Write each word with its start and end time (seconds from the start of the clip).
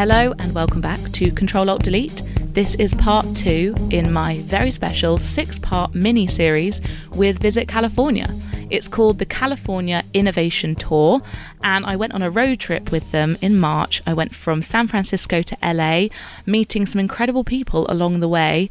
Hello 0.00 0.32
and 0.38 0.54
welcome 0.54 0.80
back 0.80 0.98
to 1.12 1.30
Control 1.30 1.68
Alt 1.68 1.82
Delete. 1.82 2.22
This 2.54 2.74
is 2.76 2.94
part 2.94 3.26
two 3.36 3.74
in 3.90 4.10
my 4.10 4.38
very 4.38 4.70
special 4.70 5.18
six 5.18 5.58
part 5.58 5.94
mini 5.94 6.26
series 6.26 6.80
with 7.10 7.38
Visit 7.38 7.68
California. 7.68 8.34
It's 8.70 8.88
called 8.88 9.18
the 9.18 9.26
California 9.26 10.02
Innovation 10.14 10.74
Tour, 10.74 11.20
and 11.62 11.84
I 11.84 11.96
went 11.96 12.14
on 12.14 12.22
a 12.22 12.30
road 12.30 12.60
trip 12.60 12.90
with 12.90 13.12
them 13.12 13.36
in 13.42 13.58
March. 13.58 14.00
I 14.06 14.14
went 14.14 14.34
from 14.34 14.62
San 14.62 14.88
Francisco 14.88 15.42
to 15.42 15.56
LA, 15.62 16.06
meeting 16.46 16.86
some 16.86 17.00
incredible 17.00 17.44
people 17.44 17.84
along 17.90 18.20
the 18.20 18.28
way. 18.28 18.70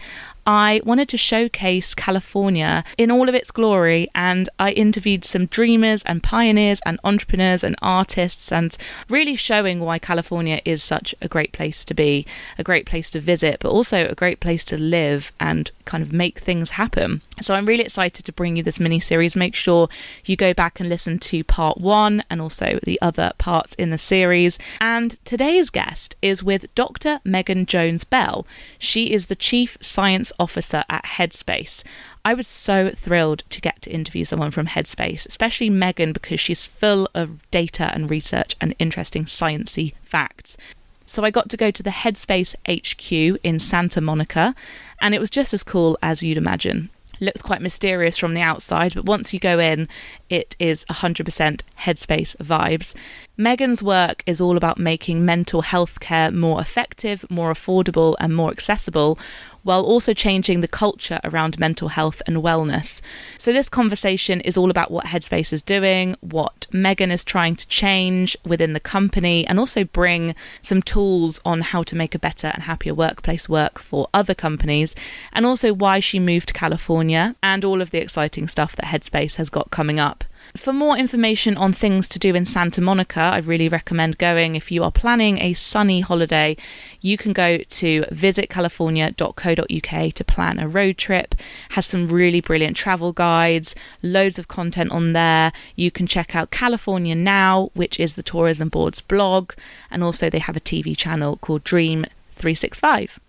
I 0.49 0.81
wanted 0.83 1.09
to 1.09 1.17
showcase 1.17 1.93
California 1.93 2.83
in 2.97 3.11
all 3.11 3.29
of 3.29 3.35
its 3.35 3.51
glory, 3.51 4.07
and 4.15 4.49
I 4.57 4.71
interviewed 4.71 5.23
some 5.23 5.45
dreamers 5.45 6.01
and 6.07 6.23
pioneers 6.23 6.81
and 6.87 6.99
entrepreneurs 7.03 7.63
and 7.63 7.75
artists, 7.83 8.51
and 8.51 8.75
really 9.09 9.35
showing 9.35 9.79
why 9.79 9.99
California 9.99 10.59
is 10.65 10.81
such 10.81 11.13
a 11.21 11.27
great 11.27 11.51
place 11.51 11.85
to 11.85 11.93
be, 11.93 12.25
a 12.57 12.63
great 12.63 12.87
place 12.87 13.11
to 13.11 13.19
visit, 13.19 13.57
but 13.59 13.69
also 13.69 14.07
a 14.07 14.15
great 14.15 14.39
place 14.39 14.65
to 14.65 14.77
live 14.79 15.31
and 15.39 15.69
kind 15.85 16.01
of 16.01 16.11
make 16.11 16.39
things 16.39 16.71
happen. 16.71 17.21
So 17.41 17.53
I'm 17.53 17.67
really 17.67 17.83
excited 17.83 18.25
to 18.25 18.33
bring 18.33 18.57
you 18.57 18.63
this 18.63 18.79
mini 18.79 18.99
series. 18.99 19.35
Make 19.35 19.53
sure 19.53 19.87
you 20.25 20.35
go 20.35 20.55
back 20.55 20.79
and 20.79 20.89
listen 20.89 21.19
to 21.19 21.43
part 21.43 21.77
one 21.77 22.23
and 22.27 22.41
also 22.41 22.79
the 22.83 22.99
other 23.03 23.33
parts 23.37 23.75
in 23.75 23.91
the 23.91 23.99
series. 23.99 24.57
And 24.81 25.23
today's 25.25 25.69
guest 25.69 26.15
is 26.23 26.43
with 26.43 26.73
Dr. 26.73 27.19
Megan 27.23 27.67
Jones 27.67 28.03
Bell. 28.03 28.47
She 28.79 29.13
is 29.13 29.27
the 29.27 29.35
Chief 29.35 29.77
Science 29.79 30.31
Officer 30.39 30.83
at 30.89 31.03
Headspace. 31.03 31.83
I 32.23 32.33
was 32.33 32.47
so 32.47 32.91
thrilled 32.91 33.43
to 33.49 33.61
get 33.61 33.81
to 33.83 33.91
interview 33.91 34.25
someone 34.25 34.51
from 34.51 34.67
Headspace, 34.67 35.25
especially 35.27 35.69
Megan, 35.69 36.13
because 36.13 36.39
she's 36.39 36.63
full 36.63 37.09
of 37.13 37.49
data 37.51 37.91
and 37.93 38.09
research 38.09 38.55
and 38.61 38.73
interesting 38.79 39.25
sciencey 39.25 39.93
facts. 40.01 40.57
So 41.05 41.23
I 41.23 41.31
got 41.31 41.49
to 41.49 41.57
go 41.57 41.71
to 41.71 41.83
the 41.83 41.89
Headspace 41.89 42.55
HQ 42.67 43.39
in 43.43 43.59
Santa 43.59 43.99
Monica, 43.99 44.55
and 45.01 45.13
it 45.15 45.19
was 45.19 45.29
just 45.29 45.53
as 45.53 45.63
cool 45.63 45.97
as 46.01 46.21
you'd 46.21 46.37
imagine 46.37 46.89
looks 47.19 47.41
quite 47.41 47.61
mysterious 47.61 48.17
from 48.17 48.33
the 48.33 48.41
outside, 48.41 48.93
but 48.95 49.05
once 49.05 49.33
you 49.33 49.39
go 49.39 49.59
in, 49.59 49.87
it 50.29 50.55
is 50.59 50.85
100% 50.85 51.61
headspace 51.79 52.35
vibes. 52.37 52.95
Megan's 53.37 53.83
work 53.83 54.23
is 54.25 54.41
all 54.41 54.57
about 54.57 54.77
making 54.77 55.25
mental 55.25 55.61
health 55.61 55.99
care 55.99 56.31
more 56.31 56.61
effective, 56.61 57.25
more 57.29 57.51
affordable, 57.51 58.15
and 58.19 58.35
more 58.35 58.51
accessible, 58.51 59.17
while 59.63 59.83
also 59.83 60.13
changing 60.13 60.61
the 60.61 60.67
culture 60.67 61.19
around 61.23 61.59
mental 61.59 61.89
health 61.89 62.21
and 62.25 62.37
wellness. 62.37 63.01
So, 63.37 63.51
this 63.51 63.69
conversation 63.69 64.41
is 64.41 64.57
all 64.57 64.69
about 64.69 64.91
what 64.91 65.05
Headspace 65.05 65.53
is 65.53 65.61
doing, 65.61 66.15
what 66.21 66.67
Megan 66.71 67.11
is 67.11 67.23
trying 67.23 67.55
to 67.55 67.67
change 67.67 68.37
within 68.45 68.73
the 68.73 68.79
company, 68.79 69.45
and 69.47 69.59
also 69.59 69.83
bring 69.83 70.35
some 70.61 70.81
tools 70.81 71.41
on 71.45 71.61
how 71.61 71.83
to 71.83 71.95
make 71.95 72.15
a 72.15 72.19
better 72.19 72.47
and 72.47 72.63
happier 72.63 72.93
workplace 72.93 73.49
work 73.49 73.79
for 73.79 74.07
other 74.13 74.33
companies, 74.33 74.95
and 75.33 75.45
also 75.45 75.73
why 75.73 75.99
she 75.99 76.19
moved 76.19 76.47
to 76.49 76.53
California 76.53 77.35
and 77.41 77.65
all 77.65 77.81
of 77.81 77.91
the 77.91 77.99
exciting 77.99 78.47
stuff 78.47 78.75
that 78.75 78.85
Headspace 78.85 79.35
has 79.35 79.49
got 79.49 79.71
coming 79.71 79.99
up. 79.99 80.23
For 80.57 80.73
more 80.73 80.97
information 80.97 81.55
on 81.57 81.73
things 81.73 82.07
to 82.09 82.17
do 82.17 82.33
in 82.33 82.43
Santa 82.45 82.81
Monica, 82.81 83.19
I 83.19 83.37
really 83.37 83.69
recommend 83.69 84.17
going. 84.17 84.55
If 84.55 84.71
you 84.71 84.83
are 84.83 84.91
planning 84.91 85.37
a 85.39 85.53
sunny 85.53 86.01
holiday, 86.01 86.57
you 87.01 87.17
can 87.17 87.33
go 87.33 87.59
to 87.59 88.01
visitcalifornia.co.uk 88.01 90.13
to 90.13 90.23
plan 90.23 90.57
a 90.59 90.67
road 90.67 90.97
trip. 90.97 91.35
Has 91.71 91.85
some 91.85 92.07
really 92.07 92.41
brilliant 92.41 92.75
travel 92.75 93.13
guides, 93.13 93.75
loads 94.01 94.39
of 94.39 94.47
content 94.47 94.91
on 94.91 95.13
there. 95.13 95.51
You 95.75 95.91
can 95.91 96.07
check 96.07 96.35
out 96.35 96.49
California 96.49 97.13
Now, 97.13 97.69
which 97.75 97.99
is 97.99 98.15
the 98.15 98.23
tourism 98.23 98.69
board's 98.69 99.01
blog, 99.01 99.53
and 99.91 100.03
also 100.03 100.31
they 100.31 100.39
have 100.39 100.57
a 100.57 100.61
TV 100.61 100.97
channel 100.97 101.37
called 101.37 101.63
Dream 101.63 102.07
365. 102.31 103.19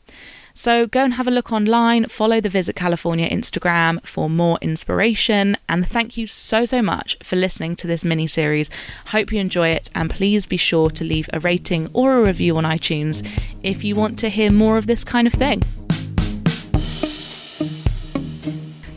So 0.61 0.87
go 0.87 1.03
and 1.03 1.15
have 1.15 1.27
a 1.27 1.31
look 1.31 1.53
online, 1.53 2.07
follow 2.09 2.39
the 2.39 2.51
Visit 2.51 2.77
California 2.77 3.27
Instagram 3.31 4.07
for 4.07 4.29
more 4.29 4.59
inspiration, 4.61 5.57
and 5.71 5.89
thank 5.89 6.19
you 6.19 6.27
so, 6.27 6.67
so 6.67 6.83
much 6.83 7.17
for 7.23 7.37
listening 7.37 7.77
to 7.77 7.87
this 7.87 8.05
mini 8.05 8.27
series. 8.27 8.69
Hope 9.07 9.33
you 9.33 9.41
enjoy 9.41 9.69
it, 9.69 9.91
and 9.95 10.11
please 10.11 10.47
be 10.47 10.59
sure 10.59 10.91
to 10.91 11.03
leave 11.03 11.31
a 11.33 11.41
rating 11.41 11.89
or 11.95 12.19
a 12.19 12.27
review 12.27 12.59
on 12.59 12.65
iTunes 12.65 13.27
if 13.63 13.85
you 13.85 13.95
want 13.95 14.19
to 14.19 14.29
hear 14.29 14.53
more 14.53 14.77
of 14.77 14.87
this 14.87 15.03
kind 15.03 15.27
of 15.27 15.33
thing. 15.33 15.63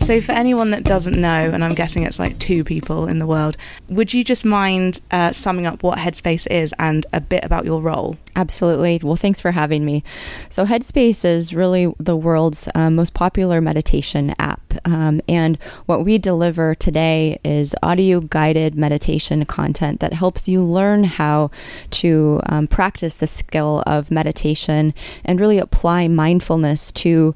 So, 0.03 0.19
for 0.19 0.33
anyone 0.33 0.71
that 0.71 0.83
doesn't 0.83 1.15
know, 1.15 1.29
and 1.29 1.63
I'm 1.63 1.75
guessing 1.75 2.03
it's 2.03 2.19
like 2.19 2.37
two 2.37 2.65
people 2.65 3.07
in 3.07 3.19
the 3.19 3.25
world, 3.25 3.55
would 3.87 4.13
you 4.13 4.25
just 4.25 4.43
mind 4.43 4.99
uh, 5.11 5.31
summing 5.31 5.65
up 5.65 5.81
what 5.81 5.97
Headspace 5.97 6.45
is 6.51 6.73
and 6.77 7.05
a 7.13 7.21
bit 7.21 7.45
about 7.45 7.63
your 7.63 7.81
role? 7.81 8.17
Absolutely. 8.35 8.99
Well, 9.01 9.15
thanks 9.15 9.39
for 9.39 9.51
having 9.51 9.85
me. 9.85 10.03
So, 10.49 10.65
Headspace 10.65 11.23
is 11.23 11.53
really 11.53 11.93
the 12.01 12.17
world's 12.17 12.67
uh, 12.75 12.89
most 12.89 13.13
popular 13.13 13.61
meditation 13.61 14.35
app. 14.39 14.59
Um, 14.83 15.21
and 15.29 15.57
what 15.85 16.03
we 16.03 16.17
deliver 16.17 16.75
today 16.75 17.39
is 17.45 17.73
audio 17.81 18.19
guided 18.19 18.75
meditation 18.75 19.45
content 19.45 20.01
that 20.01 20.11
helps 20.11 20.49
you 20.49 20.65
learn 20.65 21.05
how 21.05 21.49
to 21.91 22.41
um, 22.47 22.67
practice 22.67 23.15
the 23.15 23.27
skill 23.27 23.83
of 23.85 24.11
meditation 24.11 24.93
and 25.23 25.39
really 25.39 25.59
apply 25.59 26.09
mindfulness 26.09 26.91
to 26.91 27.33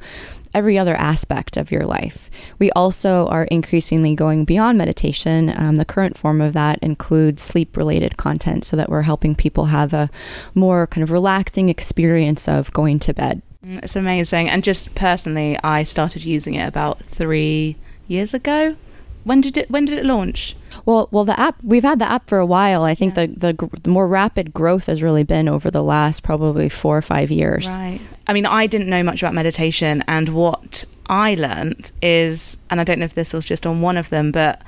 every 0.57 0.75
other 0.75 0.95
aspect 0.95 1.55
of 1.55 1.71
your 1.71 1.85
life. 1.85 2.31
We 2.57 2.71
also 2.71 3.27
are 3.27 3.43
increasingly 3.43 4.15
going 4.15 4.43
beyond 4.43 4.75
meditation. 4.75 5.53
Um, 5.55 5.75
the 5.75 5.85
current 5.85 6.17
form 6.17 6.41
of 6.41 6.53
that 6.53 6.79
includes 6.81 7.43
sleep 7.43 7.77
related 7.77 8.17
content 8.17 8.65
so 8.65 8.75
that 8.75 8.89
we're 8.89 9.03
helping 9.03 9.35
people 9.35 9.65
have 9.65 9.93
a 9.93 10.09
more 10.55 10.87
kind 10.87 11.03
of 11.03 11.11
relaxing 11.11 11.69
experience 11.69 12.47
of 12.47 12.73
going 12.73 12.97
to 12.99 13.13
bed. 13.13 13.43
Mm, 13.63 13.83
it's 13.83 13.95
amazing. 13.95 14.49
And 14.49 14.63
just 14.63 14.95
personally, 14.95 15.59
I 15.63 15.83
started 15.83 16.25
using 16.25 16.55
it 16.55 16.67
about 16.67 17.03
three 17.03 17.75
years 18.07 18.33
ago. 18.33 18.75
When 19.27 19.41
did 19.41 19.57
it 19.57 19.69
when 19.69 19.83
did 19.83 19.97
it 19.97 20.05
launch? 20.05 20.55
Well, 20.85 21.09
well, 21.11 21.25
the 21.25 21.37
app 21.37 21.61
we've 21.61 21.83
had 21.83 21.99
the 21.99 22.09
app 22.09 22.29
for 22.29 22.39
a 22.39 22.45
while. 22.45 22.83
I 22.83 22.95
think 22.95 23.17
yeah. 23.17 23.25
the, 23.25 23.53
the, 23.53 23.79
the 23.83 23.89
more 23.89 24.07
rapid 24.07 24.53
growth 24.53 24.85
has 24.85 25.03
really 25.03 25.23
been 25.23 25.49
over 25.49 25.69
the 25.69 25.83
last 25.83 26.23
probably 26.23 26.69
four 26.69 26.97
or 26.97 27.01
five 27.01 27.29
years. 27.29 27.67
Right. 27.67 27.99
I 28.25 28.31
mean, 28.31 28.45
I 28.45 28.67
didn't 28.67 28.87
know 28.87 29.03
much 29.03 29.21
about 29.21 29.33
meditation, 29.33 30.01
and 30.07 30.29
what 30.29 30.85
I 31.07 31.35
learned 31.35 31.91
is, 32.01 32.55
and 32.69 32.79
I 32.79 32.85
don't 32.85 32.99
know 32.99 33.05
if 33.05 33.15
this 33.15 33.33
was 33.33 33.43
just 33.43 33.65
on 33.65 33.81
one 33.81 33.97
of 33.97 34.09
them, 34.09 34.31
but 34.31 34.61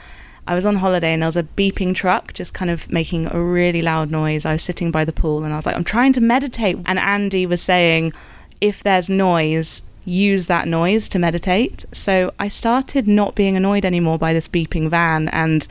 I 0.45 0.55
was 0.55 0.65
on 0.65 0.77
holiday 0.77 1.13
and 1.13 1.21
there 1.21 1.27
was 1.27 1.37
a 1.37 1.43
beeping 1.43 1.93
truck 1.93 2.33
just 2.33 2.53
kind 2.53 2.71
of 2.71 2.91
making 2.91 3.27
a 3.31 3.41
really 3.41 3.81
loud 3.81 4.09
noise. 4.09 4.45
I 4.45 4.53
was 4.53 4.63
sitting 4.63 4.91
by 4.91 5.05
the 5.05 5.13
pool 5.13 5.43
and 5.43 5.53
I 5.53 5.55
was 5.55 5.65
like, 5.65 5.75
I'm 5.75 5.83
trying 5.83 6.11
to 6.13 6.21
meditate. 6.21 6.75
And 6.85 6.97
Andy 6.97 7.45
was 7.45 7.61
saying, 7.61 8.13
if 8.59 8.81
there's 8.81 9.09
noise, 9.09 9.83
use 10.05 10.47
that 10.47 10.67
noise 10.67 11.09
to 11.09 11.19
meditate. 11.19 11.85
So 11.91 12.33
I 12.39 12.47
started 12.47 13.07
not 13.07 13.35
being 13.35 13.55
annoyed 13.55 13.85
anymore 13.85 14.17
by 14.17 14.33
this 14.33 14.47
beeping 14.47 14.89
van 14.89 15.27
and 15.29 15.67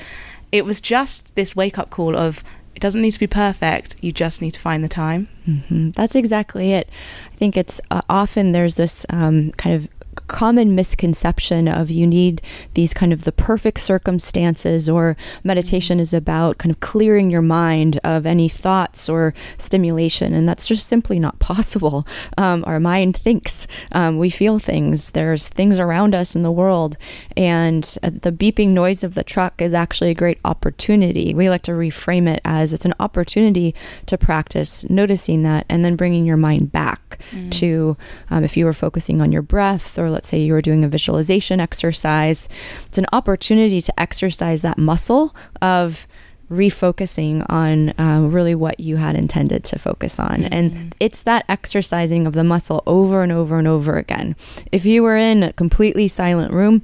it 0.53 0.65
was 0.65 0.81
just 0.81 1.35
this 1.35 1.55
wake 1.55 1.79
up 1.79 1.91
call 1.91 2.17
of 2.17 2.43
it 2.75 2.81
doesn't 2.81 3.03
need 3.03 3.11
to 3.11 3.19
be 3.19 3.27
perfect. 3.27 3.97
You 4.01 4.13
just 4.13 4.41
need 4.41 4.53
to 4.53 4.61
find 4.61 4.85
the 4.85 4.89
time. 4.89 5.27
Mm-hmm. 5.49 5.91
That's 5.91 6.15
exactly 6.15 6.73
it. 6.73 6.89
I 7.33 7.37
think 7.37 7.57
it's 7.57 7.81
uh, 7.91 8.03
often 8.09 8.53
there's 8.53 8.77
this 8.77 9.05
um, 9.11 9.51
kind 9.53 9.75
of 9.75 9.89
common 10.29 10.75
misconception 10.75 11.67
of 11.67 11.91
you 11.91 12.07
need 12.07 12.41
these 12.75 12.95
kind 12.95 13.13
of 13.13 13.25
the 13.25 13.33
perfect 13.33 13.81
circumstances 13.81 14.89
or 14.89 15.17
meditation 15.43 15.97
mm-hmm. 15.97 16.03
is 16.03 16.15
about 16.15 16.59
kind 16.59 16.71
of 16.71 16.81
clearing 16.81 17.31
your 17.31 17.43
mind 17.43 17.99
of 18.05 18.27
any 18.27 18.49
thoughts 18.49 19.09
or 19.09 19.35
stimulation 19.57 20.35
and 20.35 20.49
that's 20.49 20.67
just 20.67 20.87
simply 20.87 21.19
not 21.19 21.39
possible. 21.49 22.07
Um, 22.37 22.65
our 22.67 22.79
mind 22.79 23.17
thinks 23.17 23.67
um, 23.93 24.19
we 24.19 24.31
feel 24.31 24.59
things. 24.59 25.11
There's 25.11 25.49
things 25.49 25.79
around 25.79 26.15
us 26.15 26.37
in 26.37 26.43
the 26.43 26.53
world 26.53 26.97
and 27.37 27.97
uh, 28.03 28.11
the 28.11 28.33
beeping 28.33 28.69
noise 28.69 29.03
of 29.03 29.15
the 29.15 29.25
truck 29.25 29.61
is 29.63 29.75
actually 29.75 30.11
a 30.11 30.15
great 30.15 30.39
opportunity. 30.45 31.35
We 31.35 31.49
like 31.49 31.63
to 31.63 31.73
reframe 31.73 32.29
it 32.29 32.41
as 32.45 32.73
it's 32.73 32.85
an 32.85 32.95
opportunity 33.01 33.75
to 34.07 34.19
practice 34.19 34.89
noticing 34.91 35.43
that 35.45 35.65
and 35.69 35.85
then 35.85 35.97
bringing 35.97 36.27
your 36.27 36.37
mind 36.37 36.71
back 36.71 37.08
mm. 37.33 37.51
to 37.53 37.97
um, 38.31 38.45
if 38.45 38.57
you 38.57 38.65
were 38.65 38.73
focusing 38.73 39.21
on 39.21 39.33
your 39.33 39.43
breath 39.43 39.99
or 39.99 40.11
let's 40.11 40.29
say 40.29 40.41
you 40.41 40.53
were 40.53 40.63
doing 40.63 40.85
a 40.85 40.89
visualization 40.89 41.61
exercise, 41.61 42.49
it's 42.87 42.99
an 42.99 43.07
opportunity 43.13 43.81
to 43.81 44.01
exercise 44.01 44.63
that 44.63 44.79
muscle 44.79 45.35
of 45.61 46.07
refocusing 46.51 47.45
on 47.51 47.91
uh, 48.01 48.21
really 48.27 48.55
what 48.55 48.81
you 48.81 48.97
had 48.97 49.15
intended 49.15 49.65
to 49.65 49.79
focus 49.79 50.19
on. 50.19 50.43
Mm-hmm. 50.43 50.55
And 50.55 50.95
it's 50.99 51.23
that 51.23 51.45
exercising 51.49 52.27
of 52.27 52.33
the 52.33 52.45
muscle 52.45 52.83
over 52.87 53.23
and 53.23 53.31
over 53.31 53.59
and 53.59 53.69
over 53.69 53.97
again. 53.97 54.35
If 54.73 54.87
you 54.87 55.03
were 55.03 55.17
in 55.17 55.43
a 55.43 55.53
completely 55.53 56.09
silent 56.09 56.53
room, 56.53 56.83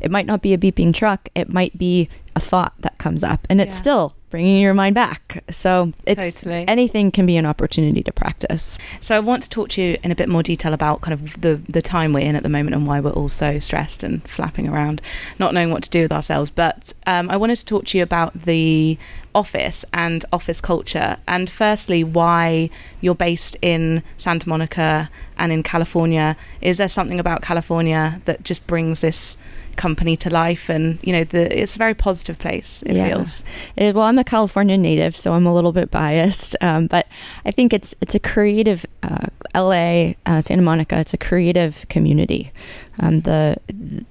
it 0.00 0.10
might 0.10 0.26
not 0.26 0.42
be 0.42 0.52
a 0.52 0.58
beeping 0.58 0.92
truck, 0.92 1.28
it 1.34 1.48
might 1.48 1.78
be 1.78 2.08
a 2.36 2.40
thought 2.40 2.74
that 2.80 2.98
comes 2.98 3.22
up, 3.22 3.46
and 3.48 3.60
it's 3.60 3.70
yeah. 3.70 3.76
still 3.76 4.16
bringing 4.34 4.60
your 4.60 4.74
mind 4.74 4.96
back. 4.96 5.44
So 5.48 5.92
it's 6.08 6.40
Totally. 6.40 6.66
anything 6.66 7.12
can 7.12 7.24
be 7.24 7.36
an 7.36 7.46
opportunity 7.46 8.02
to 8.02 8.12
practice. 8.12 8.78
So 9.00 9.14
I 9.14 9.20
want 9.20 9.44
to 9.44 9.48
talk 9.48 9.68
to 9.70 9.80
you 9.80 9.96
in 10.02 10.10
a 10.10 10.16
bit 10.16 10.28
more 10.28 10.42
detail 10.42 10.74
about 10.74 11.02
kind 11.02 11.14
of 11.14 11.40
the 11.40 11.60
the 11.68 11.80
time 11.80 12.12
we're 12.12 12.26
in 12.28 12.34
at 12.34 12.42
the 12.42 12.48
moment 12.48 12.74
and 12.74 12.84
why 12.84 12.98
we're 12.98 13.12
all 13.12 13.28
so 13.28 13.60
stressed 13.60 14.02
and 14.02 14.26
flapping 14.28 14.68
around, 14.68 15.00
not 15.38 15.54
knowing 15.54 15.70
what 15.70 15.84
to 15.84 15.90
do 15.90 16.02
with 16.02 16.10
ourselves. 16.10 16.50
But 16.50 16.92
um, 17.06 17.30
I 17.30 17.36
wanted 17.36 17.58
to 17.58 17.64
talk 17.64 17.84
to 17.84 17.96
you 17.98 18.02
about 18.02 18.42
the 18.42 18.98
office 19.34 19.84
and 19.92 20.24
office 20.32 20.60
culture, 20.60 21.16
and 21.26 21.50
firstly, 21.50 22.04
why 22.04 22.70
you're 23.00 23.14
based 23.14 23.56
in 23.62 24.02
Santa 24.18 24.48
Monica 24.48 25.10
and 25.38 25.52
in 25.52 25.62
California. 25.62 26.36
Is 26.60 26.78
there 26.78 26.88
something 26.88 27.18
about 27.20 27.42
California 27.42 28.20
that 28.24 28.42
just 28.44 28.66
brings 28.66 29.00
this 29.00 29.36
company 29.76 30.16
to 30.16 30.30
life 30.30 30.68
and 30.68 31.00
you 31.02 31.12
know 31.12 31.24
the 31.24 31.60
it's 31.60 31.74
a 31.74 31.78
very 31.78 31.94
positive 31.94 32.38
place 32.38 32.80
it 32.86 32.94
Yeah. 32.94 33.08
feels 33.08 33.42
It, 33.74 33.92
well, 33.92 34.04
I'm 34.04 34.20
a 34.20 34.22
California 34.22 34.76
native, 34.78 35.16
so 35.16 35.32
I'm 35.34 35.46
a 35.46 35.52
little 35.52 35.72
bit 35.72 35.90
biased, 35.90 36.54
um, 36.60 36.86
but 36.86 37.08
I 37.44 37.50
think 37.50 37.72
it's 37.72 37.92
it's 38.00 38.14
a 38.14 38.20
creative 38.20 38.86
uh, 39.02 39.26
LA 39.52 40.12
uh, 40.26 40.40
Santa 40.40 40.62
Monica. 40.62 40.96
It's 41.00 41.12
a 41.12 41.18
creative 41.18 41.84
community. 41.88 42.52
Um, 42.98 43.20
the 43.22 43.56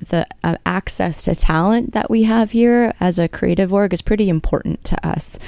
the 0.10 0.28
uh, 0.44 0.58
access 0.66 1.24
to 1.26 1.36
talent 1.36 1.94
that 1.94 2.10
we 2.10 2.24
have 2.24 2.52
here 2.52 2.94
as 3.00 3.18
a 3.18 3.28
creative 3.28 3.74
org 3.74 3.94
is 3.94 4.02
pretty 4.02 4.30
important 4.30 4.84
to 4.86 5.08
us. 5.08 5.40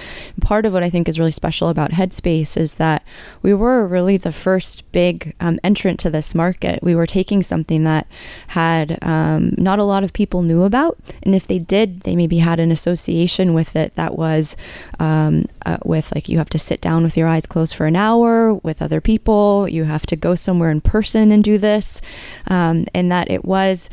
Part 0.42 0.66
of 0.66 0.74
what 0.74 0.84
I 0.84 0.90
think 0.90 1.10
is 1.10 1.20
really 1.20 1.32
special 1.32 1.70
about 1.70 1.92
Headspace 1.92 2.58
is 2.58 2.76
that 2.76 3.04
we 3.42 3.54
were 3.54 3.86
really 3.86 4.18
the 4.18 4.32
first 4.32 4.90
big 4.92 5.36
um, 5.40 5.60
entrant 5.64 6.00
to 6.02 6.10
this 6.10 6.34
market. 6.34 6.82
We 6.82 6.96
were 6.96 7.08
taking 7.08 7.42
something 7.42 7.84
that 7.84 8.08
had 8.48 8.98
um, 9.02 9.54
not 9.58 9.80
a 9.80 9.84
lot 9.84 10.04
of 10.04 10.14
people 10.14 10.42
knew 10.42 10.64
about, 10.64 10.98
and 11.24 11.36
if 11.36 11.48
they 11.48 11.60
did, 11.60 12.02
they 12.02 12.16
maybe 12.16 12.40
had 12.40 12.60
an 12.60 12.72
association 12.72 13.54
with 13.54 13.76
it 13.76 13.96
that 13.96 14.18
was 14.18 14.56
um, 15.00 15.46
uh, 15.66 15.78
with 15.84 16.14
like 16.16 16.30
you 16.30 16.38
have 16.38 16.50
to 16.50 16.60
sit 16.60 16.82
down 16.82 17.04
with 17.04 17.18
your 17.18 17.28
eyes 17.28 17.46
closed 17.46 17.76
for 17.76 17.86
an 17.86 17.96
hour 17.96 18.54
with 18.56 18.82
other 18.82 19.02
people, 19.02 19.68
you 19.68 19.84
have 19.84 20.06
to 20.06 20.16
go 20.16 20.36
somewhere 20.36 20.72
in 20.72 20.82
person 20.82 21.32
and 21.32 21.44
do 21.44 21.58
this, 21.58 22.02
um, 22.48 22.86
and 22.94 23.12
that 23.12 23.25
it 23.30 23.46
was 23.46 23.90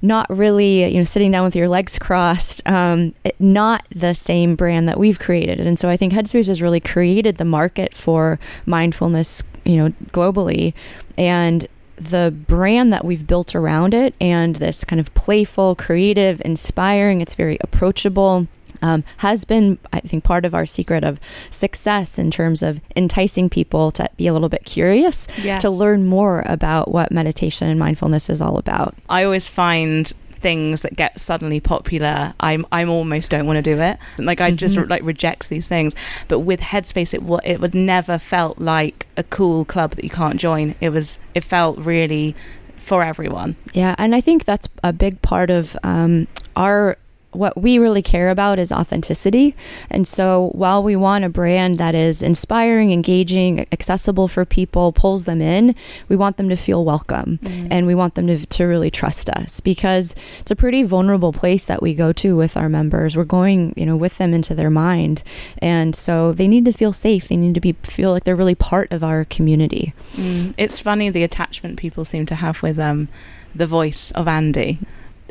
not 0.00 0.28
really 0.30 0.84
you 0.84 0.98
know 0.98 1.04
sitting 1.04 1.30
down 1.30 1.44
with 1.44 1.56
your 1.56 1.68
legs 1.68 1.98
crossed 1.98 2.62
um, 2.66 3.14
not 3.38 3.84
the 3.94 4.14
same 4.14 4.54
brand 4.54 4.88
that 4.88 4.98
we've 4.98 5.18
created. 5.18 5.60
And 5.60 5.78
so 5.78 5.88
i 5.88 5.96
think 5.96 6.12
headspace 6.12 6.46
has 6.46 6.62
really 6.62 6.80
created 6.80 7.38
the 7.38 7.44
market 7.44 7.94
for 7.94 8.38
mindfulness 8.66 9.42
you 9.64 9.76
know 9.76 9.90
globally. 10.12 10.74
And 11.16 11.66
the 11.96 12.32
brand 12.46 12.92
that 12.92 13.04
we've 13.04 13.26
built 13.26 13.56
around 13.56 13.92
it 13.92 14.14
and 14.20 14.56
this 14.56 14.84
kind 14.84 15.00
of 15.00 15.12
playful 15.14 15.74
creative 15.74 16.40
inspiring 16.44 17.20
it's 17.20 17.34
very 17.34 17.58
approachable 17.60 18.46
um, 18.82 19.04
has 19.18 19.44
been, 19.44 19.78
I 19.92 20.00
think, 20.00 20.24
part 20.24 20.44
of 20.44 20.54
our 20.54 20.66
secret 20.66 21.04
of 21.04 21.18
success 21.50 22.18
in 22.18 22.30
terms 22.30 22.62
of 22.62 22.80
enticing 22.96 23.48
people 23.50 23.90
to 23.92 24.08
be 24.16 24.26
a 24.26 24.32
little 24.32 24.48
bit 24.48 24.64
curious, 24.64 25.26
Yes. 25.42 25.62
to 25.62 25.70
learn 25.70 26.06
more 26.06 26.42
about 26.46 26.90
what 26.90 27.10
meditation 27.12 27.68
and 27.68 27.78
mindfulness 27.78 28.28
is 28.30 28.40
all 28.40 28.58
about. 28.58 28.94
I 29.08 29.24
always 29.24 29.48
find 29.48 30.06
things 30.40 30.82
that 30.82 30.94
get 30.94 31.20
suddenly 31.20 31.58
popular 31.58 32.32
i'm 32.38 32.64
i'm 32.70 32.88
almost 32.88 33.28
don't 33.32 33.44
want 33.44 33.56
to 33.56 33.62
do 33.74 33.80
it 33.82 33.98
like 34.18 34.40
i 34.40 34.52
just 34.52 34.76
Mhm. 34.76 34.88
like 34.88 35.02
reject 35.02 35.48
these 35.48 35.66
things 35.66 35.96
but 36.28 36.38
with 36.38 36.60
headspace 36.60 37.12
it 37.12 37.20
it 37.44 37.60
would 37.60 37.74
never 37.74 38.20
felt 38.20 38.56
like 38.60 39.08
a 39.16 39.24
cool 39.24 39.64
club 39.64 39.96
that 39.96 40.04
you 40.04 40.10
can't 40.10 40.36
join 40.36 40.76
it 40.80 40.90
was 40.90 41.18
it 41.34 41.42
felt 41.42 41.76
really 41.78 42.36
for 42.76 43.02
everyone 43.02 43.56
Yeah, 43.74 43.96
and 43.98 44.14
I 44.14 44.20
think 44.20 44.44
that's 44.44 44.68
a 44.84 44.92
big 44.92 45.20
part 45.22 45.50
of 45.50 45.76
um, 45.82 46.28
our 46.54 46.96
what 47.38 47.60
we 47.60 47.78
really 47.78 48.02
care 48.02 48.30
about 48.30 48.58
is 48.58 48.72
authenticity. 48.72 49.54
And 49.90 50.06
so 50.06 50.50
while 50.52 50.82
we 50.82 50.96
want 50.96 51.24
a 51.24 51.28
brand 51.28 51.78
that 51.78 51.94
is 51.94 52.22
inspiring, 52.22 52.92
engaging, 52.92 53.66
accessible 53.72 54.28
for 54.28 54.44
people, 54.44 54.92
pulls 54.92 55.24
them 55.24 55.40
in, 55.40 55.74
we 56.08 56.16
want 56.16 56.36
them 56.36 56.48
to 56.48 56.56
feel 56.56 56.84
welcome 56.84 57.38
and 57.70 57.86
we 57.86 57.94
want 57.94 58.14
them 58.14 58.26
to, 58.26 58.44
to 58.44 58.64
really 58.64 58.90
trust 58.90 59.30
us 59.30 59.60
because 59.60 60.14
it's 60.40 60.50
a 60.50 60.56
pretty 60.56 60.82
vulnerable 60.82 61.32
place 61.32 61.66
that 61.66 61.80
we 61.80 61.94
go 61.94 62.12
to 62.12 62.36
with 62.36 62.56
our 62.56 62.68
members. 62.68 63.16
We're 63.16 63.24
going, 63.24 63.72
you 63.76 63.86
know, 63.86 63.96
with 63.96 64.18
them 64.18 64.34
into 64.34 64.54
their 64.54 64.70
mind. 64.70 65.22
And 65.58 65.94
so 65.94 66.32
they 66.32 66.48
need 66.48 66.64
to 66.64 66.72
feel 66.72 66.92
safe. 66.92 67.28
They 67.28 67.36
need 67.36 67.54
to 67.54 67.60
be 67.60 67.72
feel 67.84 68.10
like 68.10 68.24
they're 68.24 68.36
really 68.36 68.54
part 68.54 68.90
of 68.92 69.04
our 69.04 69.24
community. 69.24 69.94
Mm. 70.14 70.54
It's 70.56 70.80
funny 70.80 71.10
the 71.10 71.22
attachment 71.22 71.78
people 71.78 72.04
seem 72.04 72.26
to 72.26 72.34
have 72.34 72.62
with 72.62 72.78
um, 72.78 73.08
the 73.54 73.66
voice 73.66 74.10
of 74.12 74.26
Andy. 74.26 74.78